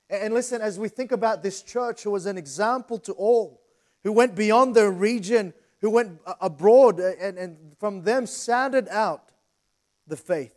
And 0.09 0.33
listen, 0.33 0.61
as 0.61 0.79
we 0.79 0.89
think 0.89 1.11
about 1.11 1.43
this 1.43 1.61
church, 1.61 2.03
who 2.03 2.11
was 2.11 2.25
an 2.25 2.37
example 2.37 2.97
to 2.99 3.13
all, 3.13 3.61
who 4.03 4.11
went 4.11 4.35
beyond 4.35 4.75
their 4.75 4.91
region, 4.91 5.53
who 5.81 5.89
went 5.91 6.19
abroad, 6.41 6.99
and, 6.99 7.37
and 7.37 7.57
from 7.79 8.03
them 8.03 8.25
sounded 8.25 8.87
out 8.89 9.31
the 10.07 10.17
faith. 10.17 10.55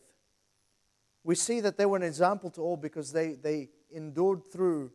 We 1.23 1.35
see 1.35 1.61
that 1.61 1.77
they 1.77 1.87
were 1.87 1.97
an 1.97 2.03
example 2.03 2.51
to 2.51 2.61
all 2.63 2.77
because 2.77 3.13
they, 3.13 3.35
they 3.35 3.69
endured 3.91 4.45
through 4.51 4.91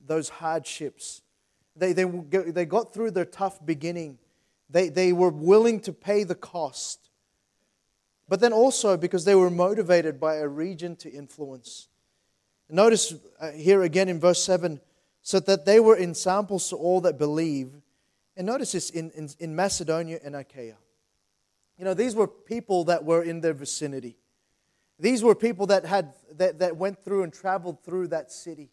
those 0.00 0.28
hardships. 0.28 1.22
They, 1.76 1.92
they, 1.92 2.04
they 2.04 2.64
got 2.64 2.94
through 2.94 3.10
their 3.10 3.24
tough 3.24 3.64
beginning. 3.64 4.18
They, 4.70 4.88
they 4.88 5.12
were 5.12 5.30
willing 5.30 5.80
to 5.80 5.92
pay 5.92 6.24
the 6.24 6.34
cost. 6.34 7.10
But 8.28 8.40
then 8.40 8.52
also 8.52 8.96
because 8.96 9.24
they 9.24 9.34
were 9.34 9.50
motivated 9.50 10.18
by 10.18 10.36
a 10.36 10.48
region 10.48 10.96
to 10.96 11.10
influence. 11.10 11.88
Notice 12.72 13.14
uh, 13.38 13.50
here 13.50 13.82
again 13.82 14.08
in 14.08 14.18
verse 14.18 14.42
7 14.42 14.80
so 15.20 15.38
that 15.40 15.66
they 15.66 15.78
were 15.78 15.94
ensamples 15.96 16.70
to 16.70 16.76
all 16.76 17.02
that 17.02 17.18
believe. 17.18 17.70
And 18.34 18.46
notice 18.46 18.72
this 18.72 18.88
in, 18.88 19.10
in, 19.10 19.28
in, 19.38 19.54
Macedonia 19.54 20.18
and 20.24 20.34
Achaia. 20.34 20.78
You 21.76 21.84
know, 21.84 21.92
these 21.92 22.14
were 22.14 22.26
people 22.26 22.84
that 22.84 23.04
were 23.04 23.22
in 23.22 23.42
their 23.42 23.52
vicinity. 23.52 24.16
These 24.98 25.22
were 25.22 25.34
people 25.34 25.66
that, 25.66 25.84
had, 25.84 26.14
that, 26.36 26.60
that 26.60 26.78
went 26.78 27.04
through 27.04 27.24
and 27.24 27.32
traveled 27.32 27.84
through 27.84 28.08
that 28.08 28.32
city. 28.32 28.70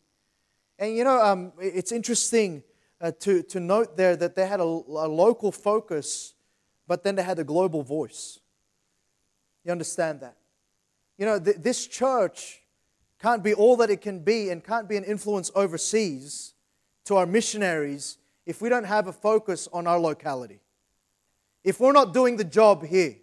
And 0.80 0.96
you 0.96 1.04
know, 1.04 1.22
um, 1.22 1.52
it's 1.60 1.92
interesting 1.92 2.64
uh, 3.02 3.12
to, 3.20 3.44
to 3.44 3.60
note 3.60 3.98
there 3.98 4.16
that 4.16 4.34
they 4.34 4.48
had 4.48 4.62
a, 4.62 4.64
a 4.64 5.10
local 5.10 5.52
focus, 5.52 6.36
but 6.88 7.04
then 7.04 7.16
they 7.16 7.24
had 7.24 7.38
a 7.38 7.44
global 7.44 7.84
voice. 7.84 8.40
You 9.66 9.74
understand 9.74 10.22
that? 10.22 10.38
You 11.18 11.26
know, 11.26 11.38
th- 11.38 11.58
this 11.58 11.86
church 11.86 12.62
can't 13.22 13.44
be 13.44 13.54
all 13.54 13.76
that 13.78 13.90
it 13.90 14.02
can 14.02 14.20
be 14.20 14.50
and 14.50 14.64
can't 14.64 14.88
be 14.88 14.98
an 14.98 15.04
influence 15.04 15.52
overseas 15.56 16.54
to 17.06 17.18
our 17.18 17.26
missionaries 17.26 18.18
if 18.46 18.62
we 18.62 18.70
don't 18.70 18.86
have 18.86 19.08
a 19.08 19.14
focus 19.14 19.68
on 19.74 19.88
our 19.88 20.00
locality. 20.00 20.62
If 21.64 21.80
we're 21.80 21.92
not 21.92 22.14
doing 22.14 22.38
the 22.38 22.44
job 22.44 22.86
here, 22.86 23.16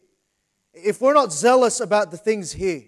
if 0.75 1.01
we're 1.01 1.15
not 1.15 1.33
zealous 1.33 1.81
about 1.81 2.11
the 2.11 2.17
things 2.17 2.53
here, 2.53 2.85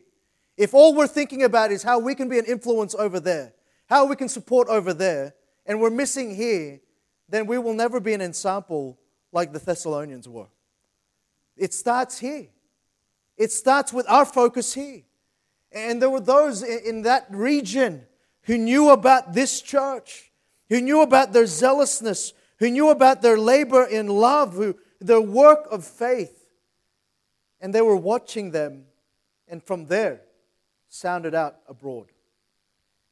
if 0.56 0.74
all 0.74 0.94
we're 0.94 1.06
thinking 1.06 1.44
about 1.44 1.72
is 1.72 1.82
how 1.82 1.98
we 1.98 2.14
can 2.14 2.28
be 2.28 2.38
an 2.38 2.44
influence 2.44 2.94
over 2.94 3.20
there, 3.20 3.54
how 3.86 4.04
we 4.04 4.16
can 4.16 4.28
support 4.28 4.68
over 4.68 4.92
there, 4.92 5.34
and 5.64 5.80
we're 5.80 5.90
missing 5.90 6.34
here, 6.34 6.80
then 7.28 7.46
we 7.46 7.58
will 7.58 7.74
never 7.74 8.00
be 8.00 8.12
an 8.12 8.20
example 8.20 8.98
like 9.32 9.52
the 9.52 9.58
Thessalonians 9.58 10.28
were. 10.28 10.48
It 11.56 11.72
starts 11.72 12.18
here. 12.18 12.48
It 13.36 13.52
starts 13.52 13.92
with 13.92 14.08
our 14.08 14.24
focus 14.24 14.74
here. 14.74 15.02
And 15.72 16.00
there 16.00 16.10
were 16.10 16.20
those 16.20 16.62
in 16.62 17.02
that 17.02 17.26
region 17.30 18.06
who 18.42 18.56
knew 18.56 18.90
about 18.90 19.34
this 19.34 19.60
church, 19.60 20.32
who 20.68 20.80
knew 20.80 21.02
about 21.02 21.32
their 21.32 21.46
zealousness, 21.46 22.32
who 22.58 22.70
knew 22.70 22.88
about 22.90 23.22
their 23.22 23.38
labor 23.38 23.84
in 23.84 24.08
love, 24.08 24.54
who, 24.54 24.76
their 25.00 25.20
work 25.20 25.66
of 25.70 25.84
faith. 25.84 26.48
And 27.60 27.74
they 27.74 27.82
were 27.82 27.96
watching 27.96 28.50
them, 28.52 28.84
and 29.46 29.62
from 29.62 29.86
there 29.86 30.22
sounded 30.88 31.34
out 31.34 31.56
abroad. 31.68 32.06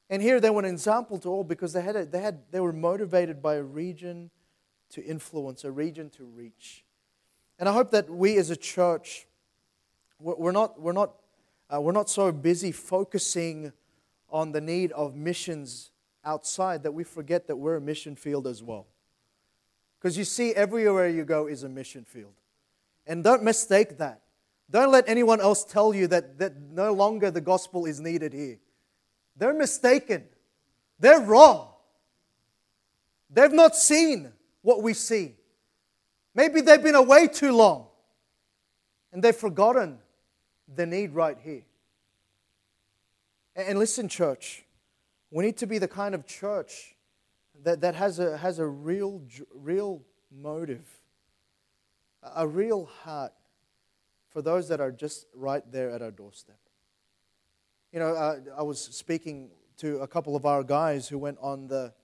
And 0.09 0.23
here 0.23 0.41
they 0.41 0.51
were 0.51 0.61
an 0.61 0.67
example 0.67 1.19
to 1.19 1.29
all 1.29 1.45
because 1.45 1.73
they, 1.73 1.83
had 1.83 1.97
a, 1.97 2.07
they, 2.07 2.21
had, 2.21 2.41
they 2.51 2.61
were 2.61 2.73
motivated 2.73 3.43
by 3.43 3.57
a 3.57 3.63
region 3.63 4.31
to 4.91 5.05
influence, 5.05 5.65
a 5.65 5.71
region 5.71 6.11
to 6.11 6.25
reach. 6.25 6.85
And 7.59 7.69
I 7.69 7.73
hope 7.73 7.91
that 7.91 8.09
we 8.09 8.37
as 8.37 8.51
a 8.51 8.57
church, 8.57 9.27
we're 10.21 10.53
not, 10.53 10.81
we're 10.81 10.93
not 10.93 11.15
uh, 11.73 11.81
we're 11.81 11.93
not 11.93 12.09
so 12.09 12.31
busy 12.33 12.73
focusing 12.73 13.73
on 14.31 14.53
the 14.53 14.61
need 14.61 14.93
of 14.93 15.15
missions 15.15 15.91
outside 16.25 16.83
that 16.83 16.93
we 16.93 17.05
forget 17.05 17.47
that 17.47 17.57
we're 17.57 17.77
a 17.77 17.81
mission 17.81 18.17
field 18.17 18.47
as 18.47 18.63
well. 18.63 18.87
Because 19.99 20.19
you 20.19 20.25
see, 20.25 20.53
everywhere 20.53 21.09
you 21.09 21.25
go 21.25 21.47
is 21.47 21.63
a 21.63 21.69
mission 21.69 22.05
field. 22.05 22.35
And 23.07 23.23
don't 23.25 23.43
mistake 23.43 23.99
that. 23.99 24.23
Don't 24.71 24.91
let 24.91 25.09
anyone 25.09 25.41
else 25.41 25.65
tell 25.65 25.95
you 25.95 26.09
that, 26.09 26.39
that 26.39 26.61
no 26.61 26.93
longer 26.93 27.31
the 27.31 27.41
gospel 27.41 27.87
is 27.87 28.01
needed 28.01 28.33
here. 28.33 28.59
They're 29.37 29.55
mistaken. 29.55 30.25
They're 30.99 31.21
wrong. 31.21 31.69
They've 33.31 33.53
not 33.53 33.77
seen 33.77 34.33
what 34.63 34.83
we 34.83 34.95
see. 34.95 35.35
Maybe 36.35 36.61
they've 36.61 36.83
been 36.83 36.95
away 36.95 37.29
too 37.29 37.53
long 37.53 37.87
and 39.13 39.23
they've 39.23 39.35
forgotten 39.35 39.99
the 40.75 40.87
need 40.87 41.15
right 41.15 41.39
here. 41.43 41.63
And 43.55 43.79
listen, 43.79 44.09
church, 44.09 44.65
we 45.31 45.45
need 45.45 45.57
to 45.59 45.67
be 45.67 45.79
the 45.79 45.89
kind 45.89 46.15
of 46.15 46.27
church 46.27 46.95
that, 47.65 47.81
that 47.81 47.95
has 47.95 48.19
a, 48.19 48.37
has 48.37 48.59
a 48.59 48.67
real, 48.67 49.23
real 49.55 50.03
motive, 50.31 50.87
a 52.35 52.47
real 52.47 52.87
heart 53.03 53.33
for 54.29 54.43
those 54.43 54.69
that 54.69 54.81
are 54.81 54.93
just 54.93 55.27
right 55.35 55.63
there 55.73 55.91
at 55.91 56.03
our 56.03 56.11
doorstep. 56.11 56.59
You 57.93 58.01
know, 58.01 58.15
uh, 58.15 58.41
I 58.59 58.63
was 58.63 58.81
speaking 58.81 59.51
to 59.79 59.99
a 60.01 60.07
couple 60.07 60.37
of 60.37 60.45
our 60.45 60.63
guys 60.63 61.09
who 61.09 61.19
went 61.19 61.39
on 61.41 61.69
the, 61.69 61.95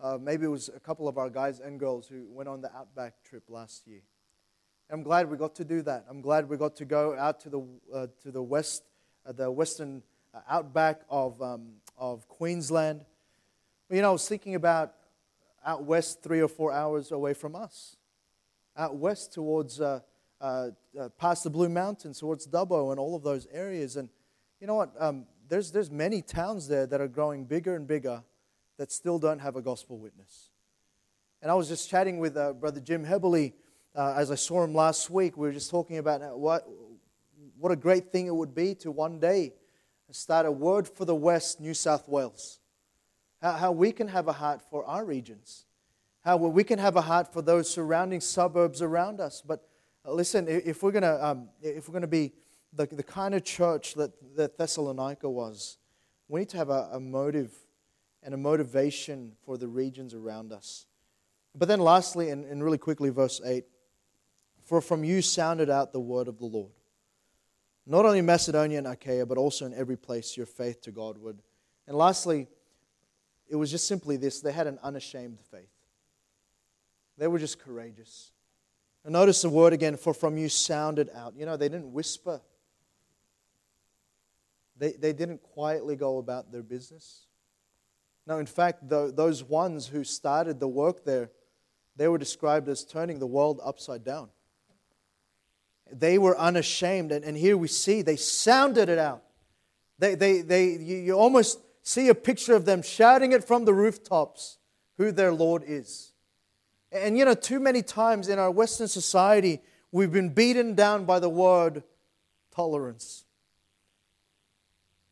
uh, 0.00 0.16
maybe 0.20 0.46
it 0.46 0.48
was 0.48 0.70
a 0.74 0.80
couple 0.80 1.08
of 1.08 1.18
our 1.18 1.28
guys 1.28 1.60
and 1.60 1.78
girls 1.78 2.06
who 2.06 2.26
went 2.30 2.48
on 2.48 2.62
the 2.62 2.74
Outback 2.74 3.22
trip 3.22 3.44
last 3.48 3.86
year. 3.86 4.00
I'm 4.90 5.02
glad 5.02 5.30
we 5.30 5.36
got 5.36 5.54
to 5.56 5.64
do 5.64 5.82
that. 5.82 6.04
I'm 6.08 6.20
glad 6.20 6.48
we 6.48 6.56
got 6.56 6.76
to 6.76 6.84
go 6.84 7.16
out 7.16 7.40
to 7.40 7.48
the, 7.48 7.66
uh, 7.92 8.06
to 8.22 8.30
the 8.30 8.42
west, 8.42 8.82
uh, 9.26 9.32
the 9.32 9.50
western 9.50 10.02
uh, 10.34 10.40
outback 10.48 11.00
of, 11.08 11.40
um, 11.40 11.76
of 11.96 12.28
Queensland. 12.28 13.04
You 13.90 14.02
know, 14.02 14.10
I 14.10 14.12
was 14.12 14.28
thinking 14.28 14.54
about 14.54 14.92
out 15.64 15.84
west, 15.84 16.22
three 16.22 16.40
or 16.40 16.48
four 16.48 16.70
hours 16.70 17.12
away 17.12 17.32
from 17.32 17.56
us, 17.56 17.96
out 18.76 18.96
west 18.96 19.32
towards 19.32 19.80
uh, 19.80 20.00
uh, 20.40 20.68
uh, 21.00 21.08
past 21.18 21.44
the 21.44 21.50
Blue 21.50 21.70
Mountains, 21.70 22.18
towards 22.18 22.46
Dubbo 22.46 22.90
and 22.90 23.00
all 23.00 23.16
of 23.16 23.22
those 23.22 23.46
areas. 23.50 23.96
And 23.96 24.10
you 24.60 24.66
know 24.66 24.74
what? 24.74 24.92
Um, 24.98 25.24
there's, 25.48 25.72
there's 25.72 25.90
many 25.90 26.20
towns 26.20 26.68
there 26.68 26.86
that 26.86 27.00
are 27.00 27.08
growing 27.08 27.46
bigger 27.46 27.74
and 27.74 27.86
bigger 27.86 28.22
that 28.76 28.92
still 28.92 29.18
don't 29.18 29.38
have 29.38 29.56
a 29.56 29.62
gospel 29.62 29.98
witness. 29.98 30.50
And 31.40 31.50
I 31.50 31.54
was 31.54 31.68
just 31.68 31.88
chatting 31.88 32.18
with 32.18 32.34
Brother 32.34 32.80
Jim 32.80 33.04
Heberly 33.04 33.54
uh, 33.94 34.14
as 34.16 34.30
I 34.30 34.34
saw 34.34 34.64
him 34.64 34.74
last 34.74 35.10
week. 35.10 35.36
We 35.36 35.46
were 35.46 35.52
just 35.52 35.70
talking 35.70 35.98
about 35.98 36.38
what, 36.38 36.68
what 37.58 37.72
a 37.72 37.76
great 37.76 38.10
thing 38.10 38.26
it 38.26 38.34
would 38.34 38.54
be 38.54 38.74
to 38.76 38.90
one 38.90 39.20
day 39.20 39.52
start 40.10 40.46
a 40.46 40.52
word 40.52 40.86
for 40.86 41.04
the 41.04 41.14
West, 41.14 41.60
New 41.60 41.74
South 41.74 42.08
Wales. 42.08 42.60
How, 43.42 43.52
how 43.52 43.72
we 43.72 43.90
can 43.90 44.08
have 44.08 44.28
a 44.28 44.32
heart 44.32 44.62
for 44.70 44.84
our 44.84 45.04
regions. 45.04 45.66
How 46.20 46.36
we 46.36 46.62
can 46.64 46.78
have 46.78 46.96
a 46.96 47.00
heart 47.00 47.32
for 47.32 47.42
those 47.42 47.68
surrounding 47.68 48.20
suburbs 48.20 48.80
around 48.80 49.20
us. 49.20 49.42
But 49.44 49.68
uh, 50.06 50.12
listen, 50.12 50.46
if 50.48 50.82
we're 50.82 50.92
going 50.92 51.04
um, 51.04 51.48
to 51.60 52.06
be 52.06 52.32
the, 52.72 52.86
the 52.86 53.02
kind 53.02 53.34
of 53.34 53.44
church 53.44 53.94
that, 53.94 54.12
that 54.36 54.56
Thessalonica 54.56 55.28
was, 55.28 55.78
we 56.28 56.40
need 56.40 56.48
to 56.50 56.56
have 56.56 56.70
a, 56.70 56.90
a 56.92 57.00
motive 57.00 57.52
and 58.22 58.34
a 58.34 58.38
motivation 58.38 59.32
for 59.44 59.58
the 59.58 59.68
regions 59.68 60.14
around 60.14 60.52
us. 60.52 60.86
But 61.56 61.68
then, 61.68 61.80
lastly, 61.80 62.30
and, 62.30 62.44
and 62.44 62.64
really 62.64 62.78
quickly, 62.78 63.10
verse 63.10 63.40
8 63.44 63.64
For 64.64 64.80
from 64.80 65.04
you 65.04 65.22
sounded 65.22 65.70
out 65.70 65.92
the 65.92 66.00
word 66.00 66.26
of 66.26 66.38
the 66.38 66.46
Lord. 66.46 66.72
Not 67.86 68.06
only 68.06 68.22
Macedonia 68.22 68.78
and 68.78 68.86
Achaia, 68.86 69.26
but 69.26 69.36
also 69.36 69.66
in 69.66 69.74
every 69.74 69.96
place 69.96 70.36
your 70.36 70.46
faith 70.46 70.80
to 70.82 70.90
God 70.90 71.18
would. 71.18 71.42
And 71.86 71.96
lastly, 71.96 72.48
it 73.48 73.56
was 73.56 73.70
just 73.70 73.86
simply 73.86 74.16
this 74.16 74.40
they 74.40 74.52
had 74.52 74.66
an 74.66 74.78
unashamed 74.82 75.38
faith. 75.50 75.68
They 77.18 77.28
were 77.28 77.38
just 77.38 77.58
courageous. 77.58 78.32
And 79.04 79.12
notice 79.12 79.42
the 79.42 79.50
word 79.50 79.74
again, 79.74 79.98
for 79.98 80.14
from 80.14 80.38
you 80.38 80.48
sounded 80.48 81.10
out. 81.14 81.34
You 81.36 81.44
know, 81.44 81.58
they 81.58 81.68
didn't 81.68 81.92
whisper, 81.92 82.40
they, 84.76 84.92
they 84.92 85.12
didn't 85.12 85.42
quietly 85.42 85.94
go 85.94 86.18
about 86.18 86.50
their 86.50 86.62
business. 86.62 87.26
No, 88.26 88.38
in 88.38 88.46
fact, 88.46 88.88
the, 88.88 89.12
those 89.14 89.44
ones 89.44 89.86
who 89.86 90.02
started 90.02 90.58
the 90.58 90.68
work 90.68 91.04
there, 91.04 91.30
they 91.96 92.08
were 92.08 92.18
described 92.18 92.68
as 92.68 92.82
turning 92.82 93.18
the 93.18 93.26
world 93.26 93.60
upside 93.62 94.02
down. 94.02 94.30
They 95.92 96.18
were 96.18 96.36
unashamed. 96.38 97.12
And, 97.12 97.24
and 97.24 97.36
here 97.36 97.56
we 97.56 97.68
see 97.68 98.02
they 98.02 98.16
sounded 98.16 98.88
it 98.88 98.98
out. 98.98 99.22
They, 99.98 100.14
they, 100.14 100.40
they, 100.40 100.64
you, 100.72 100.96
you 100.96 101.12
almost 101.14 101.60
see 101.82 102.08
a 102.08 102.14
picture 102.14 102.54
of 102.54 102.64
them 102.64 102.82
shouting 102.82 103.32
it 103.32 103.44
from 103.44 103.64
the 103.64 103.74
rooftops 103.74 104.58
who 104.96 105.12
their 105.12 105.32
Lord 105.32 105.62
is. 105.66 106.12
And 106.90 107.18
you 107.18 107.24
know, 107.24 107.34
too 107.34 107.60
many 107.60 107.82
times 107.82 108.28
in 108.28 108.38
our 108.38 108.50
Western 108.50 108.88
society, 108.88 109.60
we've 109.92 110.12
been 110.12 110.30
beaten 110.30 110.74
down 110.74 111.04
by 111.04 111.18
the 111.18 111.28
word 111.28 111.82
tolerance. 112.54 113.24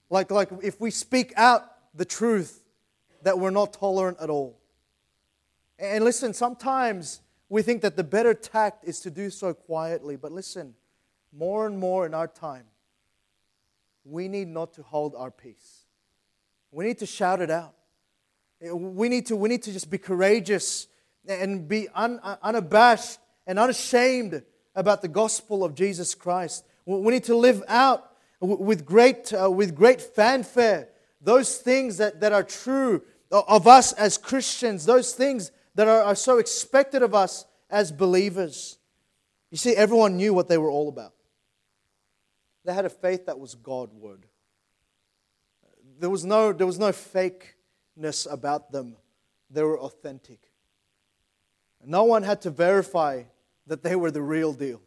Like, 0.09 0.31
like 0.31 0.51
if 0.63 0.81
we 0.81 0.91
speak 0.91 1.33
out 1.37 1.65
the 1.95 2.05
truth, 2.05 2.63
that 3.23 3.39
we're 3.39 3.51
not 3.51 3.73
tolerant 3.73 4.19
at 4.21 4.31
all. 4.31 4.59
And 5.79 6.05
listen, 6.05 6.35
sometimes 6.35 7.21
we 7.53 7.61
think 7.61 7.83
that 7.83 7.99
the 7.99 8.03
better 8.03 8.33
tact 8.33 8.83
is 8.83 9.01
to 9.01 9.11
do 9.11 9.29
so 9.29 9.53
quietly. 9.53 10.17
But 10.17 10.33
listen, 10.33 10.73
more 11.37 11.67
and 11.67 11.79
more 11.79 12.07
in 12.07 12.15
our 12.15 12.27
time, 12.27 12.65
we 14.07 14.27
need 14.27 14.49
not 14.49 14.73
to 14.75 14.83
hold 14.83 15.15
our 15.15 15.31
peace. 15.31 15.85
We 16.71 16.87
need 16.87 16.99
to 17.01 17.07
shout 17.07 17.43
it 17.43 17.51
out. 17.51 17.75
We 18.59 19.11
need 19.11 19.27
to, 19.27 19.37
we 19.37 19.51
need 19.51 19.63
to 19.65 19.73
just 19.73 19.91
be 19.91 19.99
courageous 19.99 20.87
and 21.29 21.69
be 21.69 21.91
un, 21.95 22.21
unabashed 22.43 23.19
and 23.47 23.59
unashamed 23.59 24.43
about 24.75 25.03
the 25.03 25.09
gospel 25.09 25.63
of 25.63 25.75
Jesus 25.75 26.15
Christ. 26.15 26.65
We 26.87 27.13
need 27.13 27.25
to 27.25 27.37
live 27.37 27.63
out 27.69 28.13
with 28.41 28.87
great, 28.87 29.31
uh, 29.35 29.51
with 29.51 29.75
great 29.75 30.01
fanfare 30.01 30.89
those 31.21 31.59
things 31.59 31.99
that, 31.99 32.21
that 32.21 32.33
are 32.33 32.45
true 32.45 33.03
of 33.31 33.67
us 33.67 33.93
as 33.93 34.17
Christians, 34.17 34.87
those 34.87 35.13
things 35.13 35.53
that 35.75 35.89
are, 35.89 36.03
are 36.03 36.15
so 36.15 36.39
expected 36.39 37.03
of 37.03 37.15
us 37.15 37.47
as 37.71 37.91
believers. 37.91 38.79
You 39.51 39.59
see, 39.59 39.75
everyone 39.75 40.17
knew 40.17 40.35
what 40.35 40.49
they 40.49 40.59
were 40.59 40.71
all 40.71 40.89
about. 40.89 41.15
They 42.65 42.73
had 42.73 42.85
a 42.85 42.91
faith 42.91 43.27
that 43.27 43.39
was 43.39 43.55
Godward. 43.55 44.27
There 45.99 46.11
was 46.11 46.25
no, 46.25 46.53
there 46.53 46.67
was 46.67 46.79
no 46.79 46.91
fakeness 46.91 48.31
about 48.31 48.71
them, 48.73 48.97
they 49.51 49.63
were 49.63 49.79
authentic. 49.79 50.41
No 51.85 52.05
one 52.05 52.23
had 52.23 52.43
to 52.43 52.51
verify 52.51 53.25
that 53.67 53.83
they 53.83 53.97
were 53.97 54.11
the 54.11 54.23
real 54.23 54.53
deal. 54.53 54.81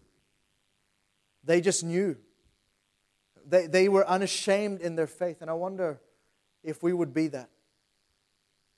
They 1.43 1.61
just 1.61 1.83
knew. 1.83 2.17
They, 3.45 3.67
they 3.67 3.89
were 3.89 4.07
unashamed 4.07 4.81
in 4.81 4.95
their 4.95 5.07
faith. 5.07 5.41
And 5.41 5.49
I 5.49 5.53
wonder 5.53 5.99
if 6.63 6.81
we 6.81 6.93
would 6.93 7.13
be 7.13 7.27
that. 7.27 7.49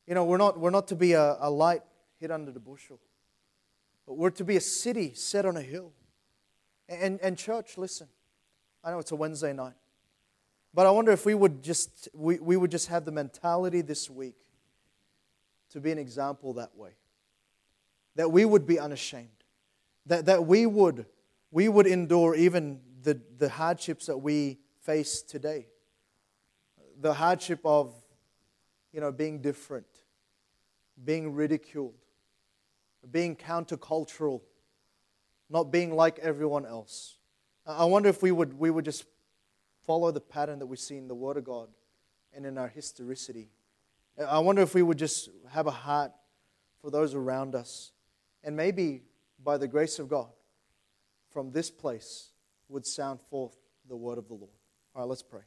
You 0.08 0.16
know, 0.16 0.26
we're 0.26 0.38
not, 0.38 0.60
we're 0.60 0.72
not 0.72 0.88
to 0.88 0.96
be 0.96 1.14
a, 1.14 1.38
a 1.40 1.50
light 1.50 1.84
hid 2.20 2.32
under 2.32 2.52
the 2.52 2.60
bushel, 2.60 3.00
but 4.06 4.16
we're 4.16 4.30
to 4.32 4.44
be 4.44 4.58
a 4.58 4.62
city 4.62 5.14
set 5.14 5.46
on 5.46 5.58
a 5.58 5.62
hill. 5.62 5.92
And, 6.90 7.20
and 7.22 7.38
church, 7.38 7.78
listen, 7.78 8.08
I 8.84 8.92
know 8.92 9.00
it's 9.00 9.12
a 9.12 9.16
Wednesday 9.16 9.54
night, 9.54 9.76
but 10.74 10.86
I 10.86 10.92
wonder 10.92 11.12
if 11.12 11.26
we 11.26 11.34
would 11.34 11.62
just, 11.62 12.08
we, 12.14 12.40
we 12.40 12.56
would 12.56 12.72
just 12.72 12.88
have 12.88 13.04
the 13.06 13.12
mentality 13.12 13.82
this 13.82 14.10
week 14.10 14.38
to 15.72 15.82
be 15.82 15.92
an 15.92 15.98
example 15.98 16.54
that 16.54 16.76
way 16.78 16.92
that 18.18 18.32
we 18.32 18.44
would 18.44 18.66
be 18.66 18.80
unashamed, 18.80 19.30
that, 20.08 20.26
that 20.26 20.46
we, 20.46 20.66
would, 20.66 21.06
we 21.52 21.70
would 21.70 21.86
endure 21.86 22.36
even 22.36 22.82
the, 23.04 23.22
the 23.38 23.48
hardships 23.48 24.08
that 24.08 24.18
we 24.18 24.58
face 24.82 25.22
today. 25.22 25.68
The 27.00 27.14
hardship 27.14 27.60
of, 27.64 27.94
you 28.92 29.02
know, 29.02 29.12
being 29.12 29.40
different, 29.40 29.86
being 31.06 31.36
ridiculed, 31.36 31.94
being 33.12 33.36
countercultural, 33.36 34.42
not 35.50 35.72
being 35.72 35.96
like 35.96 36.20
everyone 36.20 36.66
else. 36.66 37.18
I 37.66 37.86
wonder 37.86 38.10
if 38.10 38.22
we 38.22 38.32
would, 38.32 38.58
we 38.58 38.70
would 38.70 38.86
just 38.86 39.06
follow 39.86 40.12
the 40.12 40.22
pattern 40.22 40.60
that 40.60 40.68
we 40.68 40.78
see 40.78 40.98
in 40.98 41.08
the 41.08 41.16
Word 41.16 41.38
of 41.38 41.44
God 41.44 41.70
and 42.34 42.46
in 42.46 42.58
our 42.58 42.68
historicity. 42.68 43.50
I 44.18 44.40
wonder 44.40 44.62
if 44.62 44.74
we 44.74 44.82
would 44.82 44.98
just 44.98 45.30
have 45.50 45.68
a 45.68 45.72
heart 45.72 46.12
for 46.82 46.90
those 46.92 47.14
around 47.14 47.56
us 47.56 47.92
and 48.44 48.56
maybe 48.56 49.04
by 49.44 49.58
the 49.58 49.68
grace 49.68 50.00
of 50.00 50.08
God, 50.08 50.30
from 51.32 51.52
this 51.52 51.70
place 51.70 52.32
would 52.70 52.86
sound 52.86 53.20
forth 53.30 53.56
the 53.88 53.96
word 53.96 54.18
of 54.18 54.28
the 54.28 54.34
Lord. 54.34 54.52
All 54.96 55.02
right, 55.02 55.10
let's 55.10 55.24
pray. 55.24 55.42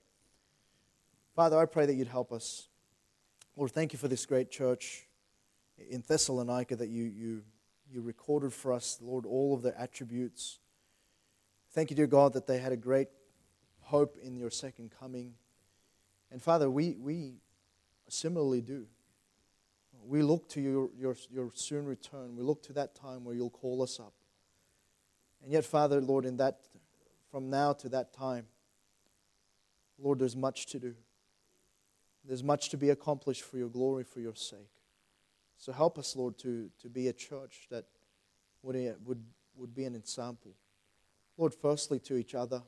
Father, 1.34 1.58
I 1.58 1.66
pray 1.66 1.86
that 1.86 1.94
you'd 1.94 2.08
help 2.08 2.32
us. 2.32 2.68
Lord, 3.56 3.70
thank 3.72 3.92
you 3.92 3.98
for 3.98 4.08
this 4.08 4.26
great 4.26 4.50
church 4.50 5.06
in 5.88 6.02
Thessalonica 6.06 6.76
that 6.76 6.88
you, 6.88 7.04
you, 7.04 7.42
you 7.90 8.00
recorded 8.00 8.52
for 8.52 8.72
us, 8.72 8.98
Lord, 9.00 9.26
all 9.26 9.54
of 9.54 9.62
their 9.62 9.76
attributes. 9.78 10.58
Thank 11.72 11.90
you, 11.90 11.96
dear 11.96 12.06
God, 12.06 12.32
that 12.32 12.46
they 12.46 12.58
had 12.58 12.72
a 12.72 12.76
great 12.76 13.08
hope 13.80 14.16
in 14.22 14.36
your 14.36 14.50
second 14.50 14.92
coming. 14.98 15.34
And 16.30 16.42
Father, 16.42 16.70
we, 16.70 16.96
we 16.98 17.34
similarly 18.08 18.60
do. 18.60 18.86
We 20.04 20.22
look 20.22 20.48
to 20.50 20.60
your, 20.60 20.90
your, 20.98 21.16
your 21.30 21.50
soon 21.54 21.86
return. 21.86 22.36
We 22.36 22.42
look 22.42 22.62
to 22.64 22.72
that 22.74 22.94
time 22.94 23.24
where 23.24 23.34
you'll 23.34 23.50
call 23.50 23.82
us 23.82 24.00
up. 24.00 24.12
And 25.42 25.52
yet, 25.52 25.64
Father, 25.64 26.00
Lord, 26.00 26.24
in 26.24 26.36
that, 26.38 26.60
from 27.30 27.50
now 27.50 27.72
to 27.74 27.88
that 27.90 28.12
time, 28.12 28.46
Lord, 29.98 30.18
there's 30.18 30.36
much 30.36 30.66
to 30.66 30.78
do. 30.78 30.94
There's 32.24 32.42
much 32.42 32.70
to 32.70 32.76
be 32.76 32.90
accomplished 32.90 33.42
for 33.42 33.58
your 33.58 33.68
glory, 33.68 34.04
for 34.04 34.20
your 34.20 34.34
sake. 34.34 34.70
So 35.60 35.72
help 35.72 35.98
us, 35.98 36.16
Lord, 36.16 36.38
to, 36.38 36.70
to 36.80 36.88
be 36.88 37.08
a 37.08 37.12
church 37.12 37.68
that 37.70 37.84
would, 38.62 38.76
would, 39.04 39.22
would 39.56 39.74
be 39.74 39.84
an 39.84 39.94
example. 39.94 40.52
Lord, 41.36 41.54
firstly 41.54 41.98
to 42.00 42.16
each 42.16 42.34
other, 42.34 42.62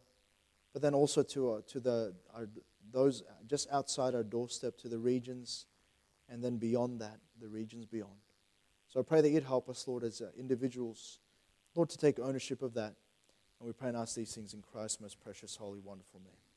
but 0.74 0.82
then 0.82 0.94
also 0.94 1.22
to, 1.22 1.52
uh, 1.52 1.60
to 1.68 1.80
the, 1.80 2.14
our, 2.34 2.48
those 2.92 3.22
just 3.46 3.66
outside 3.72 4.14
our 4.14 4.22
doorstep, 4.22 4.76
to 4.78 4.88
the 4.88 4.98
regions, 4.98 5.64
and 6.28 6.44
then 6.44 6.58
beyond 6.58 7.00
that, 7.00 7.18
the 7.40 7.48
regions 7.48 7.86
beyond. 7.86 8.12
So 8.88 9.00
I 9.00 9.02
pray 9.02 9.22
that 9.22 9.30
you'd 9.30 9.44
help 9.44 9.70
us, 9.70 9.88
Lord, 9.88 10.04
as 10.04 10.20
uh, 10.20 10.28
individuals, 10.38 11.18
Lord, 11.74 11.88
to 11.88 11.98
take 11.98 12.18
ownership 12.18 12.60
of 12.60 12.74
that. 12.74 12.94
And 13.58 13.66
we 13.66 13.72
pray 13.72 13.88
and 13.88 13.96
ask 13.96 14.14
these 14.14 14.34
things 14.34 14.52
in 14.52 14.60
Christ's 14.60 15.00
most 15.00 15.18
precious, 15.18 15.56
holy, 15.56 15.80
wonderful 15.80 16.20
name. 16.20 16.51